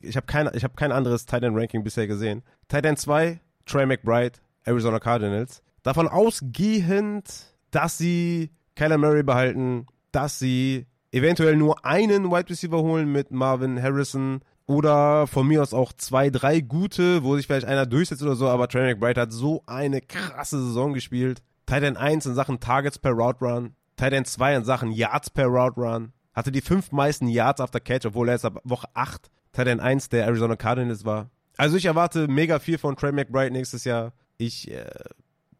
[0.00, 2.42] ich habe kein, hab kein anderes Tight End Ranking bisher gesehen.
[2.68, 5.62] Tight End 2, Trey McBride, Arizona Cardinals.
[5.82, 13.10] Davon ausgehend, dass sie Kyler Murray behalten, dass sie eventuell nur einen Wide Receiver holen
[13.10, 17.86] mit Marvin Harrison oder von mir aus auch zwei, drei gute, wo sich vielleicht einer
[17.86, 21.42] durchsetzt oder so, aber Trey McBride hat so eine krasse Saison gespielt.
[21.66, 25.30] Tight End 1 in Sachen Targets per Route Run, Tight End 2 in Sachen Yards
[25.30, 28.88] per Route Run, hatte die fünf meisten Yards after Catch, obwohl er jetzt ab Woche
[28.94, 31.30] 8 Tight 1 der Arizona Cardinals war.
[31.56, 34.12] Also ich erwarte mega viel von Trey McBride nächstes Jahr.
[34.38, 34.86] Ich äh,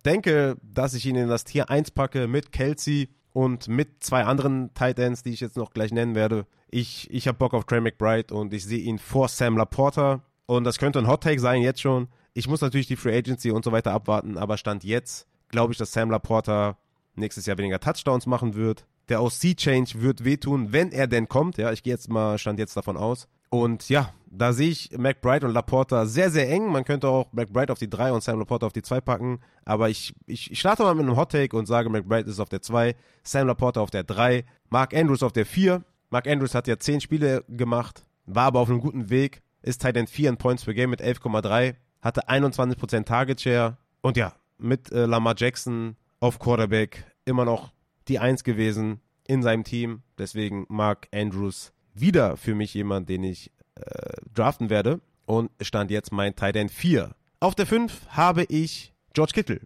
[0.05, 4.73] denke, dass ich ihn in das Tier 1 packe mit Kelsey und mit zwei anderen
[4.75, 6.47] Tight Ends, die ich jetzt noch gleich nennen werde.
[6.71, 10.23] Ich, ich habe Bock auf Trey McBride und ich sehe ihn vor Sam Laporta.
[10.47, 12.09] Und das könnte ein Hot Take sein jetzt schon.
[12.35, 15.79] Ich muss natürlich die Free Agency und so weiter abwarten, aber Stand jetzt glaube ich,
[15.79, 16.79] dass Sam Laporta
[17.15, 21.59] nächstes Jahr weniger Touchdowns machen wird der OC-Change wird wehtun, wenn er denn kommt.
[21.59, 23.29] Ja, ich gehe jetzt mal, stand jetzt davon aus.
[23.51, 26.73] Und ja, da sehe ich McBride und Laporta sehr, sehr eng.
[26.73, 29.41] Man könnte auch McBride auf die 3 und Sam Laporta auf die 2 packen.
[29.67, 32.49] Aber ich, ich, ich starte mal mit einem Hot Take und sage, McBride ist auf
[32.49, 35.85] der 2, Sam Laporta auf der 3, Mark Andrews auf der 4.
[36.09, 39.99] Mark Andrews hat ja 10 Spiele gemacht, war aber auf einem guten Weg, ist Tight
[39.99, 44.91] End 4 in Points per Game mit 11,3, hatte 21% Target Share und ja, mit
[44.91, 47.73] äh, Lamar Jackson auf Quarterback immer noch
[48.09, 50.03] die 1 gewesen in seinem Team.
[50.19, 55.01] Deswegen Mark Andrews wieder für mich jemand, den ich äh, draften werde.
[55.27, 57.15] Und stand jetzt mein Tight End 4.
[57.41, 59.61] Auf der 5 habe ich George Kittle,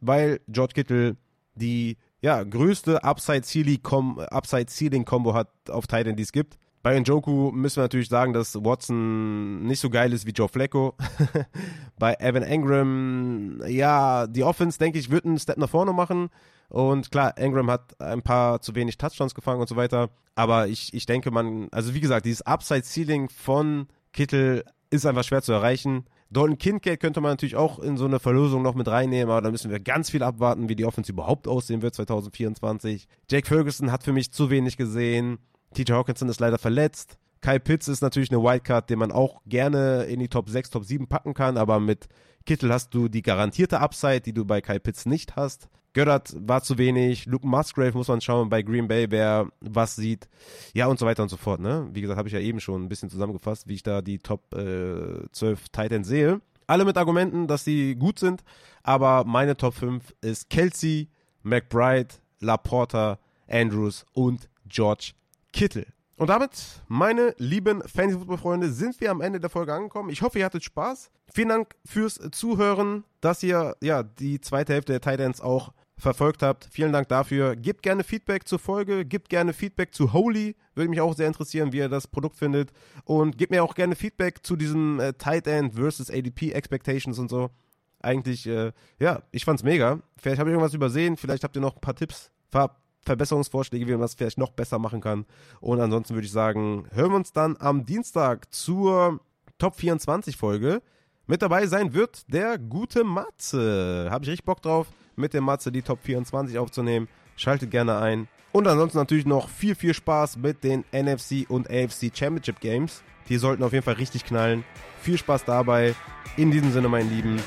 [0.00, 1.16] weil George Kittle
[1.54, 6.56] die ja, größte Upside-Ceiling-Combo hat auf Tight End, die es gibt.
[6.82, 10.96] Bei Njoku müssen wir natürlich sagen, dass Watson nicht so geil ist wie Joe Flacco.
[11.98, 16.28] Bei Evan Engram, ja, die Offense, denke ich, wird einen Step nach vorne machen.
[16.72, 20.08] Und klar, Engram hat ein paar zu wenig Touchdowns gefangen und so weiter.
[20.34, 25.42] Aber ich, ich denke, man, also wie gesagt, dieses Upside-Ceiling von Kittel ist einfach schwer
[25.42, 26.06] zu erreichen.
[26.30, 29.50] Dalton Kincaid könnte man natürlich auch in so eine Verlosung noch mit reinnehmen, aber da
[29.50, 33.06] müssen wir ganz viel abwarten, wie die Offense überhaupt aussehen wird 2024.
[33.30, 35.40] Jake Ferguson hat für mich zu wenig gesehen.
[35.74, 37.18] TJ Hawkinson ist leider verletzt.
[37.42, 40.84] Kai Pitts ist natürlich eine Wildcard, den man auch gerne in die Top 6, Top
[40.84, 42.08] 7 packen kann, aber mit
[42.46, 45.68] Kittel hast du die garantierte Upside, die du bei Kai Pitts nicht hast.
[45.92, 47.26] Göttert war zu wenig.
[47.26, 50.28] Luke Musgrave muss man schauen bei Green Bay, wer was sieht.
[50.72, 51.60] Ja, und so weiter und so fort.
[51.60, 51.88] Ne?
[51.92, 54.54] Wie gesagt, habe ich ja eben schon ein bisschen zusammengefasst, wie ich da die Top
[54.54, 56.40] äh, 12 Titans sehe.
[56.66, 58.42] Alle mit Argumenten, dass sie gut sind,
[58.84, 61.08] aber meine Top 5 ist Kelsey,
[61.42, 63.18] McBride, Laporta,
[63.48, 65.12] Andrews und George
[65.52, 65.86] Kittel.
[66.22, 70.08] Und damit, meine lieben Fantasy-Football-Freunde, sind wir am Ende der Folge angekommen.
[70.08, 71.10] Ich hoffe, ihr hattet Spaß.
[71.34, 76.68] Vielen Dank fürs Zuhören, dass ihr ja die zweite Hälfte der Titans auch verfolgt habt.
[76.70, 77.56] Vielen Dank dafür.
[77.56, 80.54] Gebt gerne Feedback zur Folge, gebt gerne Feedback zu Holy.
[80.76, 82.70] Würde mich auch sehr interessieren, wie ihr das Produkt findet.
[83.02, 87.30] Und gebt mir auch gerne Feedback zu diesem äh, Tight End versus ADP Expectations und
[87.30, 87.50] so.
[87.98, 88.70] Eigentlich, äh,
[89.00, 89.98] ja, ich fand's mega.
[90.18, 92.30] Vielleicht habe ich irgendwas übersehen, vielleicht habt ihr noch ein paar Tipps.
[92.48, 95.26] Ver Verbesserungsvorschläge, wie man das vielleicht noch besser machen kann.
[95.60, 99.20] Und ansonsten würde ich sagen, hören wir uns dann am Dienstag zur
[99.58, 100.82] Top 24 Folge.
[101.26, 104.08] Mit dabei sein wird der gute Matze.
[104.10, 107.08] Habe ich richtig Bock drauf, mit dem Matze die Top 24 aufzunehmen.
[107.36, 108.28] Schaltet gerne ein.
[108.52, 113.02] Und ansonsten natürlich noch viel, viel Spaß mit den NFC und AFC Championship Games.
[113.28, 114.64] Die sollten auf jeden Fall richtig knallen.
[115.00, 115.94] Viel Spaß dabei.
[116.36, 117.40] In diesem Sinne, mein Lieben,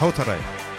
[0.00, 0.69] haut rein.